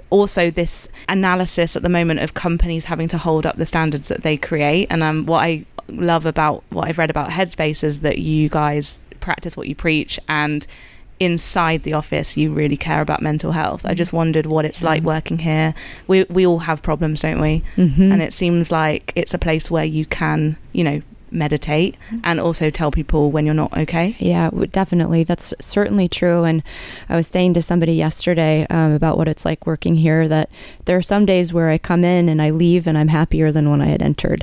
Also, 0.10 0.50
this 0.50 0.88
analysis 1.10 1.76
at 1.76 1.84
the 1.84 1.90
moment 1.90 2.22
of 2.22 2.34
companies 2.34 2.86
having 2.86 3.08
to 3.10 3.18
hold 3.18 3.46
up 3.46 3.58
the 3.58 3.66
standards 3.66 4.08
that 4.08 4.24
they 4.24 4.38
create. 4.38 4.88
And 4.90 5.04
um, 5.04 5.26
what 5.26 5.44
I 5.44 5.66
love 5.90 6.26
about 6.26 6.64
what 6.70 6.88
I've 6.88 6.98
read 6.98 7.10
about 7.10 7.30
Headspace 7.30 7.84
is 7.84 8.00
that 8.02 8.20
you 8.20 8.50
guys 8.50 9.00
practice 9.20 9.58
what 9.58 9.68
you 9.68 9.76
preach 9.76 10.20
and 10.28 10.66
inside 11.20 11.82
the 11.84 11.94
office 11.94 12.38
you 12.38 12.54
really 12.54 12.78
care 12.78 13.02
about 13.02 13.22
mental 13.22 13.52
health. 13.52 13.86
I 13.86 13.94
just 13.94 14.14
wondered 14.14 14.46
what 14.46 14.66
it's 14.66 14.84
like 14.84 15.04
working 15.04 15.40
here. 15.40 15.74
We 16.06 16.24
we 16.26 16.46
all 16.46 16.60
have 16.60 16.82
problems, 16.82 17.22
don't 17.22 17.42
we? 17.42 17.64
Mm-hmm. 17.76 18.12
and 18.12 18.22
it 18.22 18.34
seems 18.34 18.72
like 18.72 19.14
it's 19.16 19.34
a 19.34 19.40
place 19.40 19.72
where 19.72 19.86
you 19.86 20.06
can, 20.06 20.58
you 20.74 20.84
know, 20.84 21.02
meditate 21.32 21.96
and 22.24 22.40
also 22.40 22.70
tell 22.70 22.92
people 22.92 23.32
when 23.32 23.46
you're 23.46 23.56
not 23.56 23.76
okay. 23.78 24.16
Yeah, 24.20 24.50
definitely. 24.72 25.24
That's 25.24 25.54
certainly 25.60 26.08
true. 26.08 26.44
And 26.44 26.64
I 27.10 27.16
was 27.16 27.28
saying 27.28 27.54
to 27.56 27.62
somebody 27.62 27.94
yesterday 27.94 28.66
um, 28.70 28.92
about 28.92 29.18
what 29.18 29.28
it's 29.28 29.46
like 29.46 29.66
working 29.66 29.96
here 29.96 30.28
that 30.28 30.50
there 30.86 30.98
are 30.98 31.02
some 31.02 31.26
days 31.26 31.54
where 31.54 31.70
I 31.70 31.78
come 31.78 32.04
in 32.04 32.30
and 32.30 32.42
I 32.42 32.50
leave 32.50 32.88
and 32.88 32.98
I'm 32.98 33.10
happier 33.10 33.52
than 33.52 33.70
when 33.70 33.82
I 33.82 33.88
had 33.88 34.02
entered. 34.02 34.42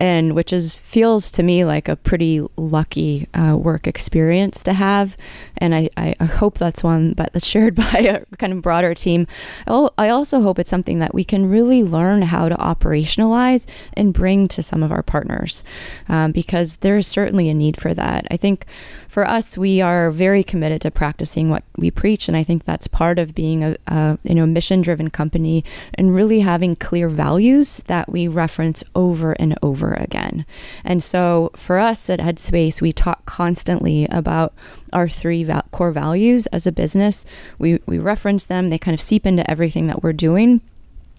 And 0.00 0.34
which 0.34 0.52
is 0.52 0.74
feels 0.74 1.30
to 1.32 1.42
me 1.42 1.64
like 1.64 1.88
a 1.88 1.96
pretty 1.96 2.46
lucky 2.56 3.28
uh, 3.34 3.56
work 3.56 3.86
experience 3.86 4.62
to 4.64 4.72
have, 4.72 5.16
and 5.58 5.74
I, 5.74 5.90
I, 5.96 6.14
I 6.20 6.24
hope 6.24 6.58
that's 6.58 6.82
one 6.82 7.12
but 7.14 7.32
that's 7.32 7.46
shared 7.46 7.74
by 7.92 7.98
a 7.98 8.36
kind 8.36 8.52
of 8.52 8.62
broader 8.62 8.94
team. 8.94 9.26
I 9.66 10.08
also 10.08 10.42
hope 10.42 10.58
it's 10.58 10.70
something 10.70 10.98
that 11.00 11.14
we 11.14 11.24
can 11.24 11.46
really 11.46 11.82
learn 11.82 12.22
how 12.22 12.48
to 12.48 12.56
operationalize 12.56 13.66
and 13.94 14.14
bring 14.14 14.48
to 14.48 14.62
some 14.62 14.82
of 14.82 14.92
our 14.92 15.02
partners, 15.02 15.64
um, 16.08 16.32
because 16.32 16.76
there 16.76 16.96
is 16.96 17.06
certainly 17.06 17.48
a 17.48 17.54
need 17.54 17.76
for 17.76 17.94
that. 17.94 18.26
I 18.30 18.36
think 18.36 18.66
for 19.08 19.28
us, 19.28 19.58
we 19.58 19.80
are 19.80 20.10
very 20.10 20.42
committed 20.42 20.80
to 20.82 20.90
practicing 20.90 21.50
what 21.50 21.64
we 21.76 21.90
preach, 21.90 22.28
and 22.28 22.36
I 22.36 22.44
think 22.44 22.64
that's 22.64 22.86
part 22.86 23.18
of 23.18 23.34
being 23.34 23.62
a, 23.62 23.76
a 23.86 24.18
you 24.22 24.34
know 24.34 24.46
mission-driven 24.46 25.10
company 25.10 25.64
and 25.94 26.14
really 26.14 26.40
having 26.40 26.76
clear 26.76 27.08
values 27.08 27.78
that 27.88 28.08
we 28.08 28.28
reference 28.28 28.82
over 28.94 29.32
and 29.32 29.58
over 29.62 29.81
again. 29.90 30.46
And 30.84 31.02
so, 31.02 31.50
for 31.56 31.78
us 31.78 32.08
at 32.08 32.20
Headspace, 32.20 32.80
we 32.80 32.92
talk 32.92 33.26
constantly 33.26 34.06
about 34.06 34.54
our 34.92 35.08
three 35.08 35.46
core 35.70 35.92
values 35.92 36.46
as 36.48 36.66
a 36.66 36.72
business. 36.72 37.26
We 37.58 37.80
we 37.86 37.98
reference 37.98 38.44
them; 38.44 38.68
they 38.68 38.78
kind 38.78 38.94
of 38.94 39.00
seep 39.00 39.26
into 39.26 39.48
everything 39.50 39.86
that 39.88 40.02
we're 40.02 40.12
doing. 40.12 40.60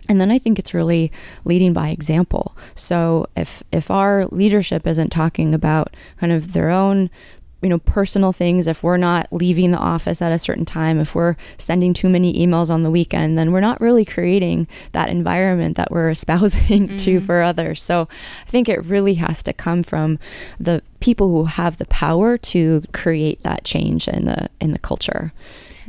And 0.09 0.19
then 0.19 0.31
I 0.31 0.39
think 0.39 0.59
it's 0.59 0.73
really 0.73 1.11
leading 1.45 1.71
by 1.71 1.89
example. 1.89 2.55
So 2.75 3.27
if 3.35 3.63
if 3.71 3.89
our 3.89 4.25
leadership 4.27 4.85
isn't 4.85 5.11
talking 5.11 5.53
about 5.53 5.95
kind 6.19 6.33
of 6.33 6.53
their 6.53 6.69
own 6.69 7.09
you 7.63 7.69
know 7.69 7.79
personal 7.79 8.31
things 8.31 8.67
if 8.67 8.83
we're 8.83 8.97
not 8.97 9.27
leaving 9.31 9.71
the 9.71 9.77
office 9.77 10.21
at 10.21 10.31
a 10.31 10.37
certain 10.37 10.65
time 10.65 10.99
if 10.99 11.15
we're 11.15 11.35
sending 11.57 11.93
too 11.93 12.09
many 12.09 12.45
emails 12.45 12.69
on 12.69 12.83
the 12.83 12.91
weekend 12.91 13.37
then 13.37 13.51
we're 13.51 13.59
not 13.59 13.79
really 13.81 14.05
creating 14.05 14.67
that 14.91 15.09
environment 15.09 15.77
that 15.77 15.89
we're 15.89 16.09
espousing 16.17 16.97
to 16.97 17.17
mm-hmm. 17.17 17.25
for 17.25 17.41
others 17.41 17.81
so 17.81 18.07
i 18.45 18.49
think 18.49 18.67
it 18.67 18.83
really 18.85 19.15
has 19.15 19.41
to 19.41 19.53
come 19.53 19.81
from 19.81 20.19
the 20.59 20.81
people 20.99 21.29
who 21.29 21.45
have 21.45 21.77
the 21.77 21.85
power 21.85 22.37
to 22.37 22.83
create 22.91 23.41
that 23.43 23.63
change 23.63 24.07
in 24.07 24.25
the 24.25 24.49
in 24.59 24.71
the 24.71 24.79
culture 24.79 25.31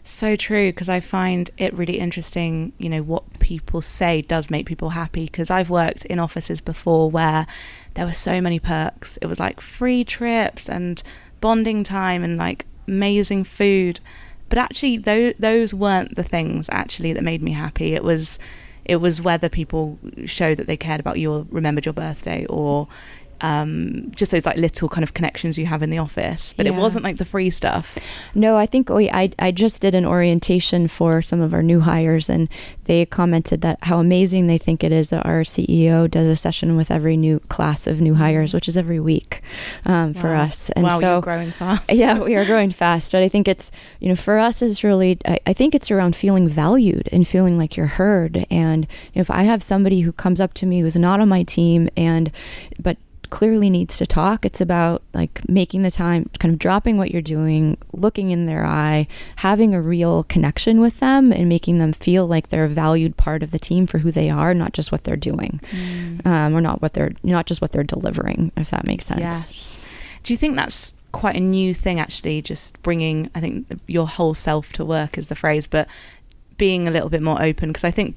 So 0.07 0.37
true, 0.37 0.69
because 0.69 0.91
I 0.91 1.01
find 1.01 1.51
it 1.57 1.73
really 1.73 1.99
interesting, 1.99 2.75
you 2.77 2.91
know, 2.91 3.01
what 3.01 3.39
people 3.39 3.81
say 3.81 4.21
does 4.21 4.51
make 4.51 4.67
people 4.67 4.91
happy. 4.91 5.25
Because 5.25 5.51
I've 5.51 5.71
worked 5.71 6.05
in 6.05 6.19
offices 6.19 6.61
before 6.61 7.11
where 7.11 7.47
there 7.95 8.05
were 8.05 8.13
so 8.13 8.39
many 8.43 8.59
perks. 8.59 9.17
It 9.23 9.27
was 9.27 9.41
like 9.41 9.63
free 9.63 10.05
trips 10.05 10.69
and 10.69 11.03
bonding 11.45 11.85
time 11.85 12.25
and 12.25 12.39
like 12.39 12.65
amazing 12.89 13.45
food. 13.45 14.01
But 14.49 14.57
actually, 14.57 14.97
those, 14.97 15.35
those 15.39 15.75
weren't 15.75 16.17
the 16.17 16.23
things 16.23 16.71
actually 16.73 17.13
that 17.13 17.23
made 17.23 17.43
me 17.43 17.53
happy. 17.53 17.93
It 17.93 18.03
was. 18.03 18.39
It 18.87 18.97
was 18.97 19.23
whether 19.23 19.49
people 19.49 19.99
showed 20.27 20.59
that 20.59 20.67
they 20.67 20.77
cared 20.77 21.01
about 21.01 21.19
you 21.19 21.33
or 21.33 21.47
remembered 21.49 21.87
your 21.87 21.95
birthday 21.95 22.45
or 22.51 22.87
um, 23.41 24.13
just 24.17 24.33
those 24.33 24.47
like 24.47 24.57
little 24.57 24.89
kind 24.89 25.03
of 25.03 25.15
connections 25.15 25.59
you 25.59 25.67
have 25.67 25.83
in 25.83 25.91
the 25.91 25.99
office. 25.99 26.55
But 26.57 26.67
it 26.67 26.75
wasn't 26.75 27.05
like 27.05 27.19
the 27.19 27.25
free 27.25 27.51
stuff. 27.51 27.99
No, 28.35 28.57
I 28.57 28.67
think 28.67 28.89
we, 28.89 29.11
I, 29.11 29.31
I 29.39 29.51
just 29.51 29.83
did 29.83 29.95
an 29.95 30.05
orientation 30.05 30.89
for 30.89 31.23
some 31.23 31.41
of 31.41 31.53
our 31.53 31.63
new 31.63 31.81
hires, 31.81 32.29
and 32.29 32.49
they 32.85 33.07
commented 33.07 33.61
that 33.63 33.79
how 33.83 33.99
amazing 33.99 34.47
they 34.47 34.59
think 34.59 34.85
it 34.85 34.93
is 34.93 35.11
that 35.11 35.25
our 35.27 35.43
CEO 35.43 36.11
does 36.11 36.29
a 36.29 36.37
session 36.37 36.77
with 36.77 36.91
every 36.91 37.17
new 37.17 37.41
class 37.41 37.87
of 37.87 38.01
new 38.01 38.15
hires, 38.15 38.55
which 38.55 38.69
is 38.69 38.77
every 38.77 39.01
week 39.01 39.43
um, 39.85 40.15
for 40.15 40.35
us. 40.35 40.71
And 40.71 40.85
wow, 40.85 41.01
so, 41.01 41.21
growing 41.21 41.51
fast. 41.53 41.83
yeah, 41.91 42.19
we 42.19 42.37
are 42.37 42.45
growing 42.45 42.71
fast, 42.71 43.13
but 43.13 43.23
I 43.23 43.29
think 43.29 43.49
it's 43.49 43.71
you 44.01 44.09
know 44.09 44.17
for 44.17 44.39
us 44.39 44.63
is 44.63 44.85
really 44.85 45.19
I, 45.27 45.39
I 45.47 45.53
think 45.53 45.75
it's 45.75 45.91
around 45.91 46.17
feeling 46.17 46.49
valued 46.49 47.09
and 47.13 47.27
feeling 47.27 47.59
like 47.59 47.77
you're 47.77 47.87
heard. 47.87 48.47
And 48.51 48.85
you 48.85 49.17
know, 49.17 49.21
if 49.21 49.31
I 49.31 49.43
have 49.45 49.63
somebody 49.63 50.01
who 50.01 50.13
comes 50.13 50.41
up 50.41 50.55
to 50.55 50.67
me 50.67 50.81
who's 50.81 50.97
not 50.97 51.21
on 51.21 51.29
my 51.29 51.43
team 51.43 51.89
and 51.97 52.31
but 52.81 52.97
clearly 53.35 53.69
needs 53.69 53.99
to 53.99 54.07
talk, 54.07 54.45
it's 54.45 54.61
about 54.61 55.03
like 55.13 55.41
making 55.49 55.83
the 55.83 55.91
time, 55.91 56.31
kind 56.39 56.55
of 56.55 56.59
dropping 56.61 56.97
what 56.97 57.11
you're 57.11 57.21
doing, 57.21 57.77
looking 57.93 58.31
in 58.31 58.47
their 58.47 58.65
eye, 58.65 59.09
having 59.39 59.75
a 59.75 59.83
real 59.83 60.23
connection 60.23 60.81
with 60.81 61.01
them, 61.01 61.33
and 61.33 61.49
making 61.49 61.79
them 61.79 61.93
feel 61.93 62.29
like 62.29 62.47
they're 62.49 62.67
a 62.67 62.69
valued 62.69 63.17
part 63.17 63.43
of 63.43 63.51
the 63.51 63.59
team 63.59 63.89
for 63.89 63.99
who 63.99 64.13
they 64.13 64.31
are, 64.31 64.55
not 64.55 64.73
just 64.73 64.93
what 64.93 65.03
they're 65.03 65.17
doing, 65.17 65.61
Mm. 65.73 66.25
um, 66.25 66.57
or 66.57 66.61
not 66.61 66.81
what 66.81 66.93
they're 66.95 67.13
not 67.25 67.47
just 67.47 67.61
what 67.61 67.73
they're 67.73 67.83
delivering. 67.83 68.53
If 68.57 68.71
that 68.71 68.87
makes 68.87 69.07
sense. 69.07 69.19
Yes. 69.21 69.79
Do 70.23 70.33
you 70.33 70.37
think 70.37 70.55
that's 70.55 70.95
quite 71.11 71.35
a 71.35 71.41
new 71.41 71.75
thing, 71.75 71.99
actually? 71.99 72.41
Just 72.41 72.81
bringing, 72.85 73.31
I 73.35 73.41
think, 73.41 73.67
your 73.89 74.07
whole 74.07 74.35
self 74.35 74.73
to 74.75 74.85
work 74.85 75.19
is 75.19 75.27
the 75.27 75.35
phrase, 75.35 75.67
but 75.67 75.89
being 76.57 76.87
a 76.87 76.91
little 76.93 77.09
bit 77.09 77.21
more 77.21 77.43
open 77.43 77.71
because 77.71 77.83
I 77.83 77.91
think 77.91 78.15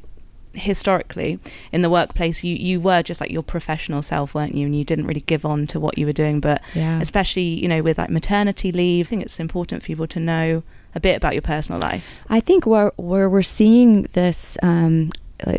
historically 0.57 1.39
in 1.71 1.81
the 1.81 1.89
workplace 1.89 2.43
you 2.43 2.55
you 2.55 2.79
were 2.79 3.01
just 3.03 3.21
like 3.21 3.31
your 3.31 3.43
professional 3.43 4.01
self 4.01 4.33
weren't 4.35 4.55
you? 4.55 4.65
And 4.65 4.75
you 4.75 4.83
didn't 4.83 5.05
really 5.07 5.21
give 5.21 5.45
on 5.45 5.67
to 5.67 5.79
what 5.79 5.97
you 5.97 6.05
were 6.05 6.13
doing. 6.13 6.39
But 6.39 6.61
Yeah. 6.73 6.99
especially 7.01 7.43
you 7.61 7.67
know 7.67 7.81
with 7.81 7.97
like 7.97 8.09
maternity 8.09 8.71
leave 8.71 9.07
i 9.07 9.09
think 9.09 9.21
it's 9.23 9.39
important 9.39 9.81
for 9.83 9.87
people 9.87 10.07
to 10.07 10.19
know 10.19 10.63
a 10.95 10.99
bit 10.99 11.15
about 11.15 11.33
your 11.33 11.43
personal 11.43 11.79
life. 11.79 12.03
I 12.29 12.39
think 12.39 12.65
where 12.65 12.91
where 12.97 13.29
we're 13.29 13.43
seeing 13.43 14.03
this 14.13 14.57
um, 14.63 15.11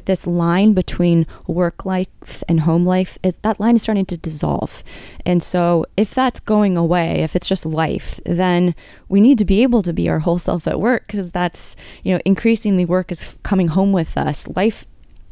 this 0.06 0.26
line 0.26 0.72
between 0.72 1.24
work 1.46 1.84
life 1.84 2.42
and 2.48 2.60
home 2.60 2.84
life. 2.84 3.16
Is 3.22 3.36
that 3.42 3.60
line 3.60 3.76
is 3.76 3.82
starting 3.82 4.06
to 4.06 4.16
dissolve, 4.16 4.82
and 5.24 5.40
so 5.40 5.86
if 5.96 6.12
that's 6.12 6.40
going 6.40 6.76
away, 6.76 7.22
if 7.22 7.36
it's 7.36 7.46
just 7.46 7.64
life, 7.64 8.18
then 8.26 8.74
we 9.08 9.20
need 9.20 9.38
to 9.38 9.44
be 9.44 9.62
able 9.62 9.82
to 9.84 9.92
be 9.92 10.08
our 10.08 10.18
whole 10.18 10.38
self 10.40 10.66
at 10.66 10.80
work 10.80 11.06
because 11.06 11.30
that's 11.30 11.76
you 12.02 12.12
know 12.12 12.20
increasingly 12.24 12.84
work 12.84 13.12
is 13.12 13.36
coming 13.44 13.68
home 13.68 13.92
with 13.92 14.16
us. 14.18 14.48
Life 14.56 14.84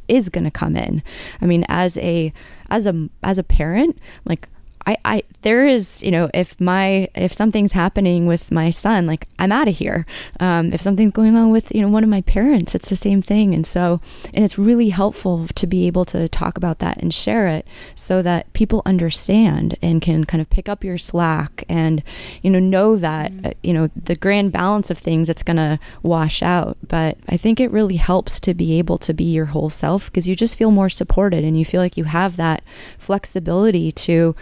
is 0.09 0.29
going 0.29 0.45
to 0.45 0.51
come 0.51 0.77
in. 0.77 1.03
I 1.41 1.47
mean, 1.47 1.65
as 1.69 1.97
a 1.99 2.33
as 2.71 2.87
a 2.87 3.09
as 3.23 3.39
a 3.39 3.43
parent, 3.43 3.99
like 4.25 4.49
I, 4.87 4.97
I 5.05 5.23
there 5.43 5.67
is 5.67 6.03
you 6.03 6.11
know 6.11 6.31
if 6.33 6.61
my 6.61 7.09
if 7.15 7.33
something's 7.33 7.73
happening 7.73 8.27
with 8.27 8.53
my 8.53 8.71
son 8.71 9.07
like 9.07 9.27
i'm 9.39 9.53
out 9.53 9.69
of 9.69 9.77
here. 9.77 10.07
Um, 10.41 10.73
if 10.73 10.81
something's 10.81 11.13
going 11.13 11.37
on 11.37 11.51
with 11.51 11.75
you 11.75 11.83
know 11.83 11.89
one 11.89 12.05
of 12.05 12.11
my 12.11 12.21
parents 12.23 12.75
it's 12.75 12.89
the 12.89 12.97
same 12.97 13.21
thing. 13.21 13.55
And 13.55 13.67
so 13.67 14.01
and 14.33 14.45
it's 14.45 14.59
really 14.59 14.91
helpful 14.91 15.47
to 15.49 15.67
be 15.67 15.87
able 15.87 16.05
to 16.07 16.29
talk 16.29 16.57
about 16.57 16.79
that 16.79 16.99
and 16.99 17.13
share 17.13 17.49
it 17.49 17.67
so 17.95 18.23
that 18.23 18.53
people 18.53 18.83
understand 18.87 19.77
and 19.83 20.01
can 20.01 20.25
kind 20.25 20.41
of 20.41 20.51
pick 20.51 20.69
up 20.69 20.85
your 20.85 20.99
slack 20.99 21.65
and 21.69 22.03
you 22.43 22.51
know 22.51 22.61
know 22.61 22.97
that 22.97 23.33
uh, 23.45 23.51
you 23.63 23.73
know 23.73 23.91
the 23.97 24.15
grand 24.15 24.53
balance 24.53 24.91
of 24.91 24.99
things 24.99 25.29
it's 25.29 25.43
going 25.43 25.57
to 25.57 25.79
wash 26.03 26.43
out. 26.43 26.77
But 26.87 27.19
i 27.29 27.37
think 27.37 27.59
it 27.59 27.71
really 27.71 27.97
helps 27.97 28.39
to 28.41 28.55
be 28.55 28.79
able 28.79 28.99
to 28.99 29.13
be 29.13 29.25
your 29.25 29.47
whole 29.47 29.71
self 29.71 30.07
because 30.07 30.29
you 30.29 30.37
just 30.37 30.57
feel 30.57 30.71
more 30.71 30.89
supported 30.89 31.45
and 31.45 31.59
you 31.59 31.65
feel 31.65 31.81
like 31.81 31.97
you 31.97 32.05
have 32.05 32.37
that 32.37 32.63
flexibility 32.99 33.91
to 33.91 34.35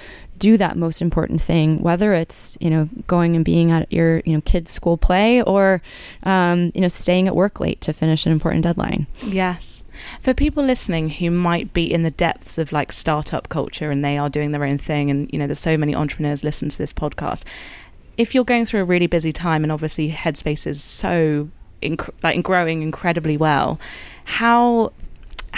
do 0.44 0.58
that 0.58 0.76
most 0.76 1.00
important 1.00 1.40
thing, 1.40 1.80
whether 1.80 2.12
it's 2.12 2.58
you 2.60 2.68
know 2.68 2.86
going 3.06 3.34
and 3.34 3.46
being 3.46 3.70
at 3.70 3.90
your 3.90 4.20
you 4.26 4.34
know 4.34 4.42
kids' 4.42 4.70
school 4.70 4.98
play 4.98 5.40
or 5.42 5.80
um, 6.24 6.70
you 6.74 6.82
know 6.82 6.88
staying 6.88 7.26
at 7.26 7.34
work 7.34 7.60
late 7.60 7.80
to 7.80 7.94
finish 7.94 8.26
an 8.26 8.32
important 8.32 8.62
deadline. 8.62 9.06
Yes. 9.24 9.82
For 10.20 10.34
people 10.34 10.62
listening 10.62 11.08
who 11.08 11.30
might 11.30 11.72
be 11.72 11.90
in 11.90 12.02
the 12.02 12.10
depths 12.10 12.58
of 12.58 12.72
like 12.72 12.92
startup 12.92 13.48
culture 13.48 13.90
and 13.90 14.04
they 14.04 14.18
are 14.18 14.28
doing 14.28 14.52
their 14.52 14.64
own 14.64 14.76
thing, 14.76 15.10
and 15.10 15.30
you 15.32 15.38
know, 15.38 15.46
there's 15.46 15.60
so 15.60 15.78
many 15.78 15.94
entrepreneurs 15.94 16.44
listen 16.44 16.68
to 16.68 16.76
this 16.76 16.92
podcast. 16.92 17.44
If 18.18 18.34
you're 18.34 18.44
going 18.44 18.66
through 18.66 18.82
a 18.82 18.84
really 18.84 19.06
busy 19.06 19.32
time, 19.32 19.62
and 19.62 19.72
obviously 19.72 20.10
Headspace 20.10 20.66
is 20.66 20.84
so 20.84 21.48
inc- 21.82 22.12
like 22.22 22.42
growing 22.42 22.82
incredibly 22.82 23.38
well, 23.38 23.80
how 24.24 24.92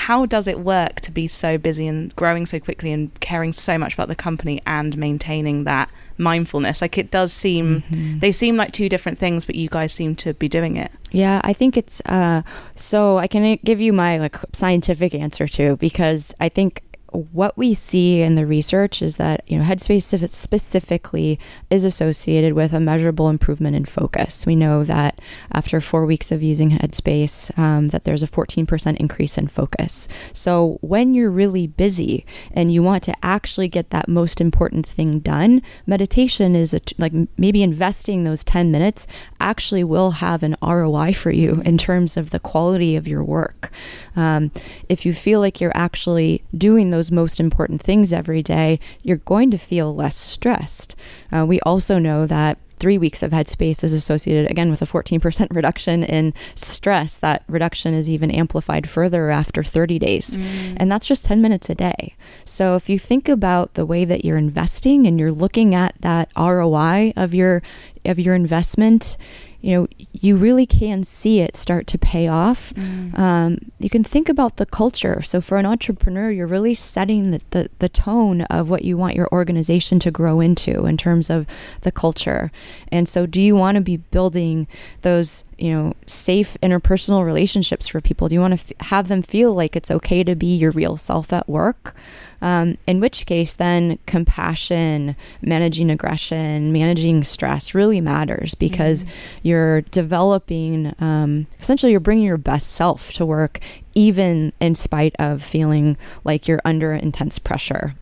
how 0.07 0.25
does 0.25 0.47
it 0.47 0.61
work 0.61 1.01
to 1.01 1.11
be 1.11 1.27
so 1.27 1.59
busy 1.59 1.85
and 1.89 2.15
growing 2.15 2.47
so 2.47 2.61
quickly 2.61 2.93
and 2.93 3.13
caring 3.19 3.53
so 3.53 3.77
much 3.77 3.95
about 3.95 4.07
the 4.07 4.15
company 4.15 4.63
and 4.65 4.97
maintaining 4.97 5.65
that 5.65 5.91
mindfulness? 6.17 6.81
Like 6.81 6.97
it 6.97 7.11
does 7.11 7.33
seem 7.33 7.83
they 8.21 8.31
seem 8.31 8.57
like 8.57 8.73
two 8.73 8.89
different 8.89 9.19
things, 9.19 9.45
but 9.45 9.57
you 9.57 9.69
guys 9.69 9.93
seem 9.93 10.15
to 10.17 10.33
be 10.35 10.49
doing 10.49 10.77
it. 10.77 10.93
Yeah, 11.11 11.41
I 11.43 11.53
think 11.53 11.77
it's 11.77 12.01
uh, 12.07 12.43
so 12.77 13.19
I 13.19 13.27
can 13.27 13.59
give 13.65 13.81
you 13.81 13.93
my 13.93 14.19
like 14.19 14.37
scientific 14.53 15.13
answer 15.13 15.49
too 15.49 15.77
because 15.79 16.33
I 16.39 16.51
think 16.51 16.85
what 17.17 17.57
we 17.57 17.75
see 17.75 18.21
in 18.21 18.35
the 18.35 18.47
research 18.47 19.03
is 19.03 19.17
that 19.17 19.43
you 19.47 19.59
know 19.59 19.65
headspace 19.65 20.29
specifically 20.29 21.39
is 21.71 21.85
associated 21.85 22.53
with 22.53 22.73
a 22.73 22.81
measurable 22.81 23.29
improvement 23.29 23.77
in 23.77 23.85
focus. 23.85 24.47
We 24.47 24.57
know 24.57 24.85
that 24.85 25.21
after 25.53 25.81
four 25.81 26.07
weeks 26.07 26.31
of 26.31 26.43
using 26.43 26.71
headspace 26.71 27.57
um, 27.59 27.89
that 27.89 28.05
there's 28.05 28.23
a 28.23 28.27
14% 28.27 28.97
increase 28.97 29.39
in 29.39 29.49
focus. 29.49 30.09
So 30.33 30.79
when 30.81 31.15
you're 31.15 31.31
really 31.31 31.67
busy 31.67 32.27
and 32.53 32.73
you 32.73 32.83
want 32.83 33.03
to 33.05 33.15
actually 33.25 33.69
get 33.69 33.91
that 33.91 34.09
most 34.09 34.41
important 34.41 34.87
thing 34.87 35.21
done 35.21 35.63
meditation 35.87 36.55
is 36.55 36.75
like 36.99 37.13
maybe 37.37 37.63
investing 37.63 38.25
those 38.25 38.45
10 38.45 38.71
minutes 38.71 39.07
actually 39.41 39.85
will 39.85 40.13
have 40.13 40.43
an 40.43 40.57
roi 40.63 41.13
for 41.13 41.31
you 41.31 41.63
in 41.65 41.79
terms 41.79 42.17
of 42.17 42.31
the 42.31 42.39
quality 42.39 42.97
of 42.97 43.09
your 43.09 43.25
work. 43.25 43.71
Um, 44.15 44.51
if 44.89 45.05
you 45.05 45.13
feel 45.13 45.41
like 45.41 45.61
you're 45.61 45.77
actually 45.77 46.43
doing 46.57 46.91
those 46.91 47.06
most 47.11 47.41
important 47.41 47.83
things 47.83 48.13
every 48.13 48.43
day, 48.43 48.79
you're 49.03 49.17
going 49.19 49.51
to 49.51 49.59
feel 49.59 49.95
less 49.95 50.17
stressed. 50.17 50.97
Uh, 51.33 51.45
we 51.47 51.61
also 51.61 51.99
know 51.99 52.27
that 52.27 52.59
three 52.79 52.99
weeks 52.99 53.23
of 53.23 53.31
headspace 53.31 53.83
is 53.83 53.93
associated 53.93 54.51
again 54.51 54.71
with 54.71 54.83
a 54.83 54.87
14% 54.87 55.49
reduction 55.55 56.05
in 56.05 56.35
stress. 56.55 57.19
That 57.19 57.45
reduction 57.49 57.95
is 57.95 58.11
even 58.11 58.31
amplified 58.31 58.89
further 58.89 59.31
after 59.31 59.63
30 59.63 59.99
days. 59.99 60.37
And 60.77 60.91
that's 60.91 61.07
just 61.07 61.25
10 61.25 61.41
minutes 61.41 61.71
a 61.71 61.75
day. 61.75 62.15
So 62.45 62.77
if 62.77 62.89
you 62.89 62.99
think 62.99 63.29
about 63.29 63.75
the 63.75 63.87
way 63.87 64.05
that 64.05 64.25
you're 64.25 64.37
investing 64.37 65.07
and 65.07 65.19
you're 65.19 65.33
looking 65.33 65.75
at 65.75 65.95
that 66.01 66.31
ROI 66.37 67.13
of 67.17 67.35
your 67.35 67.63
of 68.05 68.21
your 68.21 68.37
investment, 68.37 69.17
you 69.67 69.75
know, 69.75 69.89
you 70.13 70.37
really 70.37 70.65
can 70.65 71.03
see 71.03 71.41
it 71.41 71.57
start 71.57 71.89
to 71.89 71.99
pay 71.99 72.29
off. 72.29 72.73
Um, 73.19 73.73
you 73.81 73.91
can 73.91 74.05
think 74.05 74.29
about 74.29 74.59
the 74.59 74.67
culture. 74.67 75.21
So, 75.23 75.41
for 75.41 75.59
an 75.59 75.67
entrepreneur, 75.67 76.31
you're 76.31 76.47
really 76.47 76.73
setting 76.75 77.33
the, 77.33 77.41
the, 77.51 77.71
the 77.81 77.89
tone 77.89 78.43
of 78.43 78.71
what 78.71 78.85
you 78.85 78.97
want 78.97 79.17
your 79.17 79.29
organization 79.33 79.99
to 79.99 80.13
grow 80.13 80.39
into 80.39 80.87
in 80.87 80.97
terms 80.97 81.31
of 81.31 81.47
the 81.81 81.91
culture. 81.91 82.53
And 82.93 83.09
so, 83.09 83.27
do 83.27 83.41
you 83.41 83.57
want 83.57 83.75
to 83.75 83.81
be 83.81 83.97
building 83.97 84.69
those, 85.03 85.43
you 85.59 85.73
know, 85.73 85.95
safe 86.07 86.57
interpersonal 86.63 87.25
relationships 87.25 87.89
for 87.89 88.01
people? 88.01 88.29
Do 88.29 88.37
you 88.37 88.41
want 88.41 88.61
to 88.61 88.75
f- 88.77 88.87
have 88.87 89.09
them 89.09 89.21
feel 89.21 89.53
like 89.53 89.75
it's 89.75 89.91
okay 89.91 90.23
to 90.23 90.37
be 90.37 90.55
your 90.55 90.71
real 90.71 90.97
self 90.97 91.33
at 91.33 91.49
work? 91.49 91.97
Um, 92.41 92.77
in 92.87 93.01
which 93.01 93.27
case, 93.27 93.55
then 93.55 93.99
compassion, 94.07 95.17
managing 95.41 95.91
aggression, 95.91 96.73
managing 96.73 97.25
stress 97.25 97.75
really 97.75 98.01
matters 98.01 98.55
because 98.55 99.05
you're 99.43 99.81
developing, 99.83 100.95
um, 100.99 101.47
essentially, 101.61 101.93
you're 101.93 102.01
bringing 102.01 102.25
your 102.25 102.37
best 102.37 102.73
self 102.73 103.13
to 103.15 103.27
work, 103.27 103.61
even 103.95 104.53
in 104.61 104.75
spite 104.75 105.17
of 105.19 105.43
feeling 105.43 105.97
like 106.25 106.47
you're 106.47 106.63
under 106.65 106.93
intense 106.93 107.39
pressure. 107.39 107.95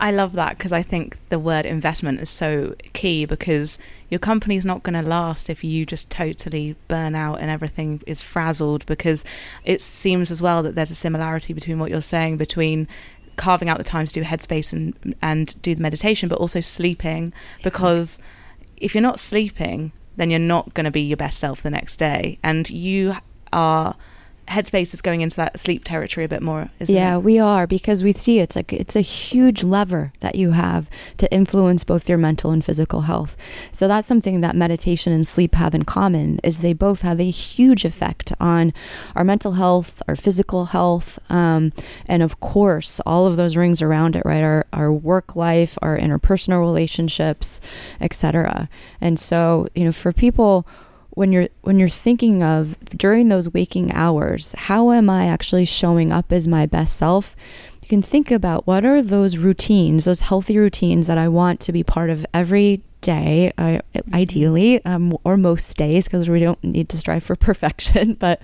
I 0.00 0.10
love 0.10 0.32
that 0.32 0.58
because 0.58 0.72
I 0.72 0.82
think 0.82 1.18
the 1.28 1.38
word 1.38 1.66
investment 1.66 2.20
is 2.20 2.28
so 2.28 2.74
key 2.92 3.24
because 3.24 3.78
your 4.10 4.18
company's 4.18 4.64
not 4.64 4.82
going 4.82 5.00
to 5.02 5.08
last 5.08 5.48
if 5.48 5.62
you 5.62 5.86
just 5.86 6.10
totally 6.10 6.76
burn 6.88 7.14
out 7.14 7.36
and 7.40 7.50
everything 7.50 8.02
is 8.06 8.20
frazzled 8.20 8.84
because 8.86 9.24
it 9.64 9.80
seems 9.80 10.30
as 10.30 10.42
well 10.42 10.62
that 10.62 10.74
there's 10.74 10.90
a 10.90 10.96
similarity 10.96 11.52
between 11.52 11.78
what 11.78 11.90
you're 11.90 12.02
saying 12.02 12.36
between 12.36 12.88
carving 13.36 13.68
out 13.68 13.78
the 13.78 13.84
time 13.84 14.06
to 14.06 14.12
do 14.12 14.22
headspace 14.22 14.72
and 14.72 15.14
and 15.20 15.60
do 15.62 15.74
the 15.74 15.82
meditation 15.82 16.28
but 16.28 16.38
also 16.38 16.60
sleeping 16.60 17.32
because 17.62 18.18
if 18.76 18.94
you're 18.94 19.02
not 19.02 19.18
sleeping 19.18 19.92
then 20.16 20.30
you're 20.30 20.38
not 20.38 20.74
going 20.74 20.84
to 20.84 20.90
be 20.90 21.02
your 21.02 21.16
best 21.16 21.38
self 21.38 21.62
the 21.62 21.70
next 21.70 21.96
day. 21.96 22.38
And 22.42 22.68
you 22.70 23.16
are 23.52 23.96
Headspace 24.48 24.94
is 24.94 25.00
going 25.00 25.20
into 25.20 25.36
that 25.36 25.58
sleep 25.58 25.84
territory 25.84 26.24
a 26.24 26.28
bit 26.28 26.42
more, 26.42 26.70
yeah, 26.80 27.16
it? 27.16 27.20
we 27.20 27.38
are 27.38 27.66
because 27.66 28.02
we 28.02 28.12
see 28.12 28.40
it's 28.40 28.56
like 28.56 28.72
it's 28.72 28.94
a 28.94 29.00
huge 29.00 29.64
lever 29.64 30.12
that 30.20 30.34
you 30.34 30.50
have 30.50 30.88
to 31.18 31.32
influence 31.32 31.84
both 31.84 32.08
your 32.08 32.18
mental 32.18 32.50
and 32.50 32.64
physical 32.64 33.02
health. 33.02 33.36
So 33.72 33.88
that's 33.88 34.06
something 34.06 34.40
that 34.42 34.54
meditation 34.54 35.12
and 35.12 35.26
sleep 35.26 35.54
have 35.54 35.74
in 35.74 35.84
common 35.84 36.40
is 36.44 36.60
they 36.60 36.72
both 36.72 37.00
have 37.00 37.20
a 37.20 37.30
huge 37.30 37.84
effect 37.84 38.32
on 38.38 38.72
our 39.14 39.24
mental 39.24 39.52
health, 39.52 40.02
our 40.08 40.16
physical 40.16 40.66
health, 40.66 41.18
um, 41.30 41.72
and 42.06 42.22
of 42.22 42.40
course 42.40 43.00
all 43.00 43.26
of 43.26 43.36
those 43.36 43.56
rings 43.56 43.80
around 43.80 44.16
it, 44.16 44.24
right? 44.24 44.42
Our 44.42 44.66
our 44.72 44.92
work 44.92 45.36
life, 45.36 45.78
our 45.82 45.98
interpersonal 45.98 46.60
relationships, 46.60 47.60
etc. 48.00 48.68
And 49.00 49.18
so 49.18 49.68
you 49.74 49.84
know, 49.84 49.92
for 49.92 50.12
people 50.12 50.66
when 51.14 51.32
you're 51.32 51.48
when 51.62 51.78
you're 51.78 51.88
thinking 51.88 52.42
of 52.42 52.78
during 52.90 53.28
those 53.28 53.52
waking 53.52 53.92
hours 53.92 54.54
how 54.58 54.90
am 54.90 55.08
i 55.08 55.26
actually 55.26 55.64
showing 55.64 56.12
up 56.12 56.32
as 56.32 56.46
my 56.46 56.66
best 56.66 56.96
self? 56.96 57.34
You 57.82 57.88
can 57.88 58.02
think 58.02 58.30
about 58.30 58.66
what 58.66 58.86
are 58.86 59.02
those 59.02 59.36
routines 59.36 60.06
those 60.06 60.20
healthy 60.20 60.56
routines 60.56 61.06
that 61.06 61.18
i 61.18 61.28
want 61.28 61.60
to 61.60 61.72
be 61.72 61.82
part 61.82 62.10
of 62.10 62.24
every 62.32 62.82
day, 63.04 63.52
uh, 63.58 63.78
ideally, 64.12 64.84
um, 64.84 65.16
or 65.24 65.36
most 65.36 65.76
days, 65.76 66.04
because 66.04 66.28
we 66.28 66.40
don't 66.40 66.62
need 66.64 66.88
to 66.88 66.96
strive 66.96 67.22
for 67.22 67.36
perfection, 67.48 68.14
but 68.14 68.40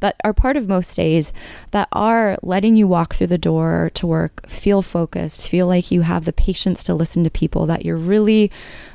that 0.00 0.16
are 0.24 0.32
part 0.32 0.56
of 0.56 0.68
most 0.68 0.94
days 0.94 1.32
that 1.72 1.88
are 1.92 2.38
letting 2.42 2.76
you 2.76 2.86
walk 2.86 3.14
through 3.14 3.26
the 3.26 3.38
door 3.38 3.90
to 3.94 4.06
work, 4.06 4.48
feel 4.48 4.82
focused, 4.82 5.48
feel 5.48 5.66
like 5.66 5.90
you 5.90 6.02
have 6.02 6.24
the 6.24 6.32
patience 6.32 6.82
to 6.84 6.94
listen 6.94 7.24
to 7.24 7.30
people, 7.30 7.66
that 7.66 7.84
you're 7.84 7.96
really 7.96 8.50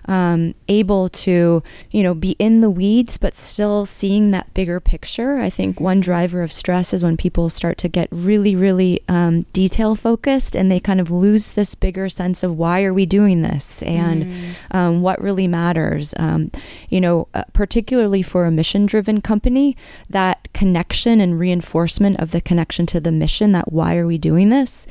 um, 0.06 0.56
able 0.68 1.10
to, 1.10 1.62
you 1.91 2.03
know, 2.03 2.13
be 2.13 2.36
in 2.39 2.62
the 2.62 2.70
weeds, 2.70 3.18
but 3.18 3.34
still 3.34 3.86
seeing 3.86 4.32
that 4.32 4.53
bigger 4.53 4.80
picture. 4.80 5.38
I 5.38 5.50
think 5.50 5.80
one 5.80 6.00
driver 6.00 6.41
of 6.41 6.51
stress 6.51 6.94
is 6.94 7.03
when 7.03 7.18
people 7.18 7.50
start 7.50 7.77
to 7.80 7.89
get 7.89 8.08
really, 8.12 8.56
really 8.56 9.03
um, 9.08 9.44
detail 9.53 9.96
focused 9.96 10.56
and 10.56 10.72
they 10.72 10.80
kind 10.80 11.00
of 11.00 11.12
lose 11.12 11.51
this 11.53 11.75
bigger 11.75 12.10
sense 12.10 12.44
of 12.44 12.58
why 12.58 12.84
are 12.84 12.94
we 12.94 13.06
doing 13.06 13.41
this 13.41 13.84
and 13.84 14.24
mm. 14.24 14.56
um, 14.72 15.00
what 15.01 15.22
really 15.22 15.48
matters. 15.48 16.13
Um, 16.17 16.51
you 16.89 17.01
know, 17.01 17.27
uh, 17.34 17.43
particularly 17.53 18.22
for 18.22 18.46
a 18.46 18.51
mission 18.51 18.86
driven 18.86 19.22
company, 19.22 19.75
that 20.10 20.48
connection 20.53 21.20
and 21.20 21.39
reinforcement 21.39 22.20
of 22.20 22.31
the 22.31 22.41
connection 22.41 22.86
to 22.88 23.00
the 23.00 23.12
mission, 23.12 23.51
that 23.51 23.72
why 23.72 23.98
are 23.98 24.08
we 24.08 24.17
doing 24.17 24.50
this, 24.50 24.88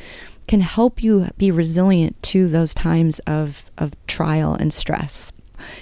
can 0.47 0.61
help 0.61 1.03
you 1.03 1.29
be 1.39 1.51
resilient 1.51 2.21
to 2.25 2.49
those 2.49 2.75
times 2.75 3.19
of, 3.21 3.71
of 3.79 3.95
trial 4.07 4.55
and 4.55 4.73
stress. 4.73 5.33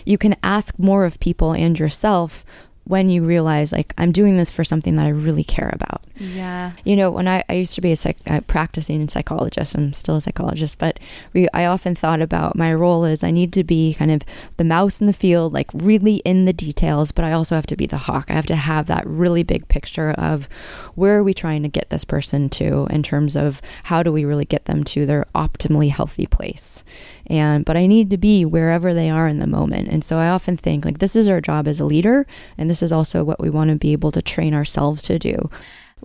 You 0.05 0.19
can 0.19 0.37
ask 0.43 0.79
more 0.79 1.05
of 1.05 1.21
people 1.21 1.53
and 1.53 1.79
yourself 1.79 2.45
when 2.89 3.11
you 3.11 3.23
realize 3.23 3.71
like 3.71 3.93
I'm 3.99 4.13
doing 4.13 4.39
this 4.39 4.51
for 4.51 4.65
something 4.65 4.97
that 4.97 5.07
I 5.07 5.11
really 5.11 5.45
care 5.45 5.71
about. 5.73 6.03
Yeah. 6.17 6.73
You 6.85 6.97
know, 6.97 7.11
when 7.11 7.29
I, 7.29 7.45
I 7.49 7.53
used 7.53 7.75
to 7.75 7.81
be 7.81 7.93
a 7.93 7.97
psych, 7.97 8.17
uh, 8.27 8.41
practicing 8.41 9.07
psychologist, 9.09 9.77
I'm 9.77 9.93
still 9.93 10.17
a 10.17 10.21
psychologist, 10.21 10.79
but 10.79 10.99
we, 11.33 11.49
I 11.53 11.67
often 11.67 11.95
thought 11.95 12.21
about 12.23 12.57
my 12.57 12.73
role 12.73 13.05
is 13.05 13.23
I 13.23 13.31
need 13.31 13.53
to 13.53 13.63
be 13.63 13.95
kind 13.95 14.11
of 14.11 14.23
the 14.57 14.65
mouse 14.65 15.01
in 15.01 15.07
the 15.07 15.13
field, 15.13 15.53
like 15.53 15.71
really 15.75 16.17
in 16.25 16.47
the 16.47 16.53
details, 16.53 17.13
but 17.13 17.25
I 17.25 17.33
also 17.33 17.55
have 17.55 17.67
to 17.69 17.77
be 17.77 17.87
the 17.87 17.99
hawk. 17.99 18.27
I 18.31 18.33
have 18.33 18.47
to 18.47 18.57
have 18.57 18.87
that 18.87 19.07
really 19.07 19.43
big 19.43 19.69
picture 19.69 20.11
of 20.13 20.49
where 20.95 21.19
are 21.19 21.23
we 21.23 21.35
trying 21.35 21.63
to 21.63 21.69
get 21.69 21.91
this 21.91 22.05
person 22.05 22.49
to 22.49 22.87
in 22.91 23.03
terms 23.03 23.37
of 23.37 23.61
how 23.85 24.03
do 24.03 24.11
we 24.11 24.25
really 24.25 24.47
get 24.47 24.65
them 24.65 24.83
to 24.85 25.05
their 25.05 25.27
optimally 25.35 25.91
healthy 25.91 26.27
place 26.27 26.85
and 27.29 27.65
but 27.65 27.77
I 27.77 27.87
need 27.87 28.11
to 28.11 28.17
be 28.17 28.45
wherever 28.45 28.95
they 28.95 29.11
are 29.11 29.29
in 29.29 29.39
the 29.39 29.47
moment. 29.47 29.89
And 29.89 30.03
so 30.03 30.19
I 30.19 30.29
often 30.29 30.57
think 30.57 30.85
like 30.85 30.99
this 30.99 31.15
is 31.15 31.29
our 31.29 31.41
job 31.41 31.69
as 31.69 31.81
a 31.81 31.85
leader, 31.85 32.27
and 32.57 32.69
this 32.69 32.78
is 32.83 32.93
also 32.93 33.25
what 33.25 33.41
we 33.41 33.51
want 33.51 33.71
to 33.71 33.77
be 33.77 33.93
able 33.93 34.13
to 34.13 34.23
train 34.23 34.55
ourselves 34.55 35.03
to 35.05 35.19
do. 35.19 35.51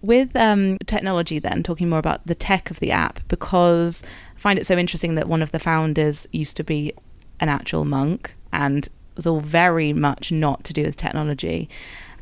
With 0.01 0.35
um, 0.35 0.77
technology, 0.85 1.39
then 1.39 1.63
talking 1.63 1.89
more 1.89 1.99
about 1.99 2.25
the 2.25 2.35
tech 2.35 2.71
of 2.71 2.79
the 2.79 2.91
app, 2.91 3.19
because 3.27 4.03
I 4.35 4.39
find 4.39 4.59
it 4.59 4.65
so 4.65 4.77
interesting 4.77 5.15
that 5.15 5.27
one 5.27 5.41
of 5.41 5.51
the 5.51 5.59
founders 5.59 6.27
used 6.31 6.57
to 6.57 6.63
be 6.63 6.93
an 7.39 7.49
actual 7.49 7.85
monk 7.85 8.33
and 8.51 8.87
was 9.15 9.27
all 9.27 9.39
very 9.39 9.93
much 9.93 10.31
not 10.31 10.63
to 10.65 10.73
do 10.73 10.83
with 10.83 10.97
technology. 10.97 11.69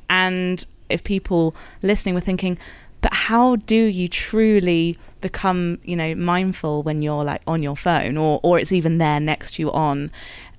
And 0.10 0.65
if 0.89 1.03
people 1.03 1.55
listening 1.81 2.15
were 2.15 2.22
thinking, 2.22 2.58
but 3.00 3.13
how 3.13 3.55
do 3.55 3.75
you 3.75 4.08
truly 4.08 4.96
become 5.22 5.77
you 5.84 5.96
know 5.96 6.15
mindful 6.15 6.84
when 6.84 7.01
you're 7.01 7.24
like 7.24 7.41
on 7.46 7.62
your 7.62 7.77
phone 7.77 8.17
or 8.17 8.39
or 8.43 8.60
it's 8.60 8.72
even 8.72 8.98
there 8.98 9.20
next 9.20 9.53
to 9.53 9.62
you 9.62 9.72
on 9.72 10.12